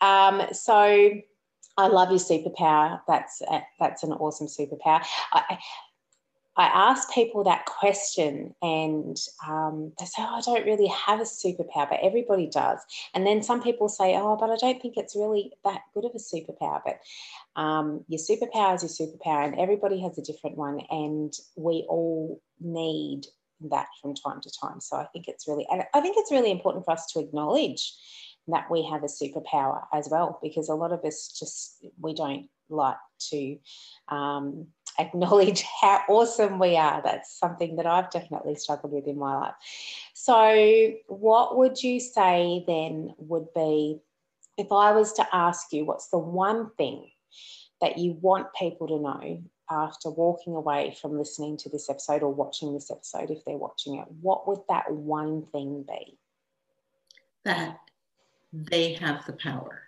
Um, 0.00 0.42
so 0.52 1.10
i 1.78 1.86
love 1.86 2.10
your 2.10 2.18
superpower. 2.18 3.00
That's 3.08 3.40
that's 3.80 4.02
an 4.02 4.12
awesome 4.12 4.48
superpower. 4.48 5.02
I, 5.32 5.58
I 6.54 6.66
ask 6.66 7.10
people 7.12 7.44
that 7.44 7.64
question 7.64 8.54
and 8.60 9.16
um, 9.46 9.92
they 9.98 10.04
say, 10.04 10.20
oh, 10.22 10.36
I 10.36 10.40
don't 10.42 10.66
really 10.66 10.88
have 10.88 11.18
a 11.18 11.24
superpower, 11.24 11.88
but 11.88 12.00
everybody 12.02 12.46
does. 12.46 12.78
And 13.14 13.26
then 13.26 13.42
some 13.42 13.62
people 13.62 13.88
say, 13.88 14.14
oh, 14.16 14.36
but 14.36 14.50
I 14.50 14.56
don't 14.56 14.82
think 14.82 14.98
it's 14.98 15.16
really 15.16 15.52
that 15.64 15.80
good 15.94 16.04
of 16.04 16.12
a 16.14 16.18
superpower. 16.18 16.80
But 16.84 17.00
um, 17.60 18.04
your 18.08 18.20
superpower 18.20 18.74
is 18.74 18.98
your 18.98 19.08
superpower, 19.08 19.46
and 19.46 19.58
everybody 19.58 20.00
has 20.02 20.18
a 20.18 20.22
different 20.22 20.58
one. 20.58 20.80
And 20.90 21.32
we 21.56 21.86
all 21.88 22.42
need 22.60 23.26
that 23.70 23.86
from 24.02 24.14
time 24.14 24.40
to 24.42 24.50
time. 24.60 24.80
So 24.80 24.96
I 24.96 25.06
think 25.06 25.28
it's 25.28 25.48
really, 25.48 25.66
and 25.70 25.84
I 25.94 26.00
think 26.02 26.16
it's 26.18 26.32
really 26.32 26.50
important 26.50 26.84
for 26.84 26.90
us 26.90 27.06
to 27.12 27.20
acknowledge 27.20 27.94
that 28.48 28.70
we 28.70 28.82
have 28.90 29.04
a 29.04 29.06
superpower 29.06 29.84
as 29.94 30.08
well, 30.10 30.38
because 30.42 30.68
a 30.68 30.74
lot 30.74 30.92
of 30.92 31.04
us 31.04 31.34
just, 31.38 31.82
we 32.00 32.12
don't 32.12 32.48
like 32.68 32.96
to 33.30 33.56
um, 34.08 34.66
acknowledge 34.98 35.62
how 35.80 36.02
awesome 36.08 36.58
we 36.58 36.76
are. 36.76 37.02
That's 37.02 37.38
something 37.38 37.76
that 37.76 37.86
I've 37.86 38.10
definitely 38.10 38.54
struggled 38.56 38.92
with 38.92 39.06
in 39.06 39.18
my 39.18 39.36
life. 39.36 39.54
So, 40.14 40.92
what 41.08 41.56
would 41.56 41.82
you 41.82 42.00
say 42.00 42.64
then 42.66 43.14
would 43.18 43.52
be 43.54 44.00
if 44.58 44.70
I 44.70 44.92
was 44.92 45.12
to 45.14 45.26
ask 45.32 45.72
you, 45.72 45.84
what's 45.84 46.08
the 46.08 46.18
one 46.18 46.70
thing 46.76 47.10
that 47.80 47.98
you 47.98 48.12
want 48.20 48.46
people 48.58 48.86
to 48.88 48.98
know 48.98 49.42
after 49.70 50.10
walking 50.10 50.54
away 50.54 50.94
from 51.00 51.16
listening 51.16 51.56
to 51.56 51.68
this 51.68 51.88
episode 51.88 52.22
or 52.22 52.32
watching 52.32 52.74
this 52.74 52.90
episode, 52.90 53.30
if 53.30 53.44
they're 53.44 53.56
watching 53.56 53.96
it? 53.96 54.06
What 54.20 54.46
would 54.46 54.60
that 54.68 54.90
one 54.92 55.46
thing 55.52 55.84
be? 55.88 56.18
That 57.44 57.78
they 58.52 58.92
have 58.94 59.24
the 59.26 59.32
power. 59.32 59.82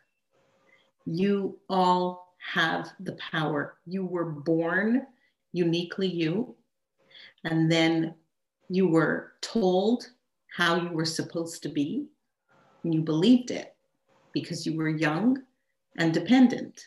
You 1.05 1.59
all 1.69 2.24
have 2.53 2.91
the 3.01 3.17
power. 3.33 3.77
You 3.87 4.05
were 4.05 4.25
born 4.25 5.07
uniquely 5.53 6.09
you, 6.09 6.55
and 7.45 7.71
then 7.71 8.15
you 8.69 8.89
were 8.89 9.33
told 9.41 10.09
how 10.55 10.77
you 10.77 10.91
were 10.91 11.05
supposed 11.05 11.63
to 11.63 11.69
be, 11.69 12.07
and 12.83 12.95
you 12.95 13.01
believed 13.01 13.51
it 13.51 13.75
because 14.33 14.67
you 14.67 14.77
were 14.77 14.89
young 14.89 15.43
and 15.99 16.13
dependent. 16.13 16.87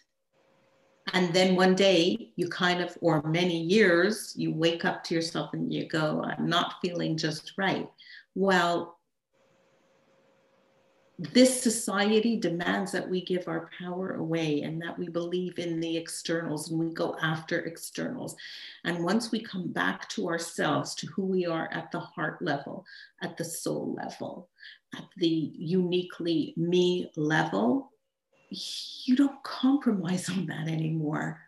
And 1.13 1.33
then 1.33 1.55
one 1.55 1.75
day, 1.75 2.31
you 2.35 2.49
kind 2.49 2.81
of, 2.81 2.97
or 3.01 3.21
many 3.23 3.61
years, 3.61 4.33
you 4.35 4.53
wake 4.53 4.83
up 4.83 5.03
to 5.05 5.15
yourself 5.15 5.53
and 5.53 5.73
you 5.73 5.87
go, 5.87 6.21
I'm 6.23 6.47
not 6.47 6.75
feeling 6.81 7.17
just 7.17 7.53
right. 7.57 7.89
Well, 8.35 8.96
this 11.19 11.63
society 11.63 12.37
demands 12.37 12.91
that 12.91 13.09
we 13.09 13.25
give 13.25 13.47
our 13.47 13.71
power 13.79 14.15
away 14.15 14.61
and 14.61 14.79
that 14.81 14.97
we 14.99 15.07
believe 15.07 15.57
in 15.57 15.79
the 15.79 15.97
externals 15.97 16.69
and 16.69 16.79
we 16.79 16.93
go 16.93 17.15
after 17.21 17.61
externals. 17.61 18.35
And 18.85 19.03
once 19.03 19.31
we 19.31 19.39
come 19.39 19.71
back 19.71 20.07
to 20.09 20.27
ourselves, 20.27 20.93
to 20.95 21.07
who 21.07 21.23
we 21.23 21.47
are 21.47 21.69
at 21.73 21.91
the 21.91 21.99
heart 21.99 22.39
level, 22.41 22.85
at 23.23 23.35
the 23.35 23.43
soul 23.43 23.95
level, 23.97 24.49
at 24.95 25.05
the 25.17 25.51
uniquely 25.55 26.53
me 26.55 27.11
level, 27.15 27.91
you 28.49 29.15
don't 29.15 29.41
compromise 29.43 30.29
on 30.29 30.45
that 30.45 30.67
anymore. 30.67 31.41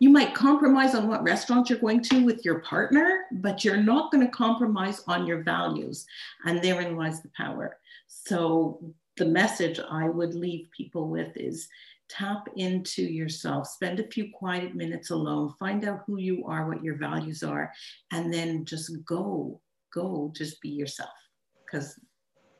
You 0.00 0.10
might 0.10 0.34
compromise 0.34 0.94
on 0.94 1.08
what 1.08 1.22
restaurant 1.22 1.70
you're 1.70 1.78
going 1.78 2.02
to 2.02 2.24
with 2.24 2.44
your 2.44 2.58
partner, 2.58 3.24
but 3.32 3.64
you're 3.64 3.78
not 3.78 4.12
going 4.12 4.26
to 4.26 4.30
compromise 4.30 5.02
on 5.06 5.26
your 5.26 5.42
values. 5.42 6.04
And 6.44 6.60
therein 6.60 6.94
lies 6.94 7.22
the 7.22 7.30
power. 7.34 7.78
So 8.06 8.94
the 9.16 9.26
message 9.26 9.78
I 9.78 10.08
would 10.08 10.34
leave 10.34 10.68
people 10.76 11.08
with 11.08 11.36
is 11.36 11.68
tap 12.08 12.48
into 12.56 13.02
yourself, 13.02 13.66
spend 13.66 14.00
a 14.00 14.08
few 14.08 14.30
quiet 14.34 14.74
minutes 14.74 15.10
alone, 15.10 15.52
find 15.58 15.84
out 15.84 16.02
who 16.06 16.18
you 16.18 16.44
are, 16.46 16.68
what 16.68 16.82
your 16.82 16.96
values 16.96 17.42
are, 17.42 17.72
and 18.12 18.32
then 18.32 18.64
just 18.64 18.92
go, 19.04 19.60
go, 19.92 20.32
just 20.34 20.60
be 20.60 20.68
yourself. 20.68 21.10
Because 21.64 21.98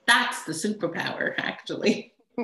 that's 0.07 0.45
the 0.45 0.53
superpower, 0.53 1.35
actually. 1.39 2.15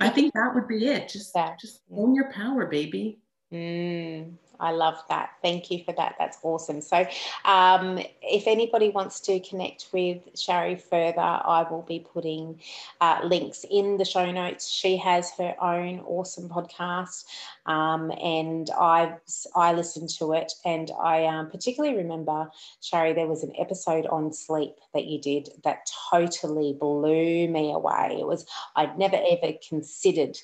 I 0.00 0.08
think 0.10 0.32
that 0.34 0.54
would 0.54 0.68
be 0.68 0.86
it. 0.86 1.08
Just, 1.08 1.32
yeah. 1.34 1.54
just 1.60 1.80
own 1.92 2.14
your 2.14 2.30
power, 2.30 2.66
baby. 2.66 3.20
Mm, 3.52 4.34
I 4.60 4.70
love 4.70 5.02
that. 5.08 5.30
Thank 5.42 5.70
you 5.70 5.82
for 5.84 5.92
that. 5.94 6.14
That's 6.18 6.38
awesome. 6.42 6.80
So, 6.80 7.06
um, 7.44 7.98
if 8.22 8.46
anybody 8.46 8.90
wants 8.90 9.20
to 9.20 9.40
connect 9.40 9.88
with 9.92 10.20
Shari 10.38 10.76
further, 10.76 11.20
I 11.20 11.66
will 11.68 11.82
be 11.82 12.00
putting 12.00 12.60
uh, 13.00 13.20
links 13.24 13.64
in 13.70 13.96
the 13.96 14.04
show 14.04 14.30
notes. 14.30 14.68
She 14.68 14.96
has 14.98 15.32
her 15.38 15.54
own 15.60 16.00
awesome 16.00 16.48
podcast, 16.48 17.24
um, 17.66 18.10
and 18.12 18.70
I 18.78 19.16
I 19.54 19.72
listened 19.72 20.10
to 20.18 20.32
it, 20.32 20.52
and 20.64 20.90
I 21.00 21.24
um, 21.26 21.50
particularly 21.50 21.96
remember 21.96 22.50
Shari. 22.80 23.12
There 23.12 23.26
was 23.26 23.42
an 23.42 23.52
episode 23.58 24.06
on 24.06 24.32
sleep 24.32 24.76
that 24.94 25.06
you 25.06 25.20
did 25.20 25.48
that 25.64 25.90
totally 26.10 26.72
blew 26.72 27.48
me 27.48 27.72
away. 27.72 28.18
It 28.20 28.26
was 28.26 28.46
I'd 28.76 28.98
never 28.98 29.16
ever 29.16 29.52
considered 29.68 30.38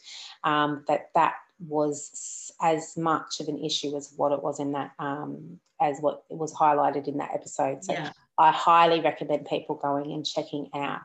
um, 0.45 0.85
that 0.89 1.11
that 1.15 1.35
was 1.61 2.53
as 2.61 2.97
much 2.97 3.41
of 3.41 3.49
an 3.49 3.63
issue 3.63 3.97
as 3.97 4.13
what 4.17 4.33
it 4.33 4.43
was 4.43 4.61
in 4.61 4.73
that 4.73 4.93
um, 4.99 5.59
as 5.81 5.99
what 6.01 6.25
it 6.31 6.37
was 6.37 6.53
highlighted 6.53 7.09
in 7.09 7.19
that 7.19 7.31
episode. 7.35 7.85
So 7.85 7.93
yeah. 7.93 8.11
I 8.39 8.53
highly 8.53 9.01
recommend 9.01 9.47
people 9.47 9.75
going 9.75 10.13
and 10.13 10.25
checking 10.25 10.69
out 10.75 11.01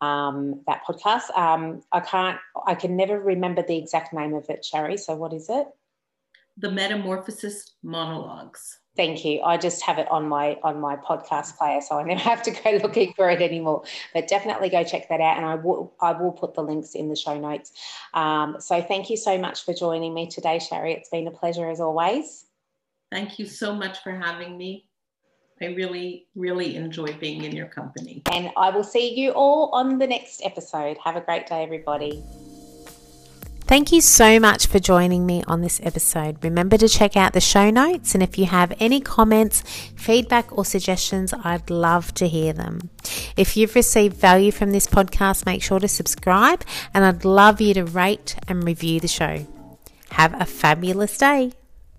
um, 0.00 0.62
that 0.66 0.82
podcast. 0.88 1.36
Um, 1.36 1.82
I 1.92 2.00
can't, 2.00 2.38
I 2.66 2.74
can 2.74 2.96
never 2.96 3.20
remember 3.20 3.62
the 3.62 3.76
exact 3.76 4.12
name 4.12 4.34
of 4.34 4.48
it, 4.48 4.64
Shari. 4.64 4.96
So 4.96 5.14
what 5.14 5.32
is 5.32 5.48
it? 5.50 5.66
The 6.56 6.70
Metamorphosis 6.70 7.74
Monologues. 7.82 8.78
Thank 8.98 9.24
you. 9.24 9.40
I 9.42 9.58
just 9.58 9.80
have 9.82 9.98
it 9.98 10.10
on 10.10 10.28
my 10.28 10.58
on 10.64 10.80
my 10.80 10.96
podcast 10.96 11.56
player, 11.56 11.80
so 11.80 12.00
I 12.00 12.02
never 12.02 12.20
have 12.32 12.42
to 12.42 12.50
go 12.50 12.80
looking 12.82 13.12
for 13.14 13.30
it 13.30 13.40
anymore. 13.40 13.84
But 14.12 14.26
definitely 14.26 14.70
go 14.70 14.82
check 14.82 15.08
that 15.08 15.20
out, 15.20 15.36
and 15.36 15.46
I 15.46 15.54
will 15.54 15.94
I 16.00 16.10
will 16.20 16.32
put 16.32 16.54
the 16.54 16.62
links 16.62 16.96
in 16.96 17.08
the 17.08 17.14
show 17.14 17.38
notes. 17.38 17.70
Um, 18.12 18.56
so 18.58 18.82
thank 18.82 19.08
you 19.08 19.16
so 19.16 19.38
much 19.38 19.64
for 19.64 19.72
joining 19.72 20.14
me 20.14 20.26
today, 20.26 20.58
Shari 20.58 20.94
It's 20.94 21.10
been 21.10 21.28
a 21.28 21.30
pleasure 21.30 21.70
as 21.70 21.80
always. 21.80 22.46
Thank 23.12 23.38
you 23.38 23.46
so 23.46 23.72
much 23.72 24.02
for 24.02 24.10
having 24.10 24.58
me. 24.58 24.88
I 25.62 25.66
really, 25.66 26.26
really 26.34 26.74
enjoy 26.74 27.12
being 27.20 27.44
in 27.44 27.54
your 27.54 27.66
company. 27.68 28.22
And 28.32 28.50
I 28.56 28.70
will 28.70 28.84
see 28.84 29.14
you 29.14 29.30
all 29.30 29.70
on 29.72 29.98
the 29.98 30.08
next 30.08 30.42
episode. 30.44 30.98
Have 31.04 31.14
a 31.14 31.20
great 31.20 31.46
day, 31.46 31.62
everybody. 31.62 32.24
Thank 33.68 33.92
you 33.92 34.00
so 34.00 34.40
much 34.40 34.66
for 34.66 34.78
joining 34.78 35.26
me 35.26 35.44
on 35.46 35.60
this 35.60 35.78
episode. 35.84 36.42
Remember 36.42 36.78
to 36.78 36.88
check 36.88 37.18
out 37.18 37.34
the 37.34 37.40
show 37.40 37.68
notes, 37.68 38.14
and 38.14 38.22
if 38.22 38.38
you 38.38 38.46
have 38.46 38.72
any 38.80 38.98
comments, 38.98 39.60
feedback, 39.94 40.56
or 40.56 40.64
suggestions, 40.64 41.34
I'd 41.44 41.68
love 41.68 42.14
to 42.14 42.26
hear 42.26 42.54
them. 42.54 42.88
If 43.36 43.58
you've 43.58 43.74
received 43.74 44.16
value 44.16 44.52
from 44.52 44.72
this 44.72 44.86
podcast, 44.86 45.44
make 45.44 45.62
sure 45.62 45.80
to 45.80 45.86
subscribe, 45.86 46.64
and 46.94 47.04
I'd 47.04 47.26
love 47.26 47.60
you 47.60 47.74
to 47.74 47.84
rate 47.84 48.36
and 48.48 48.64
review 48.64 49.00
the 49.00 49.06
show. 49.06 49.46
Have 50.12 50.32
a 50.40 50.46
fabulous 50.46 51.18
day. 51.18 51.52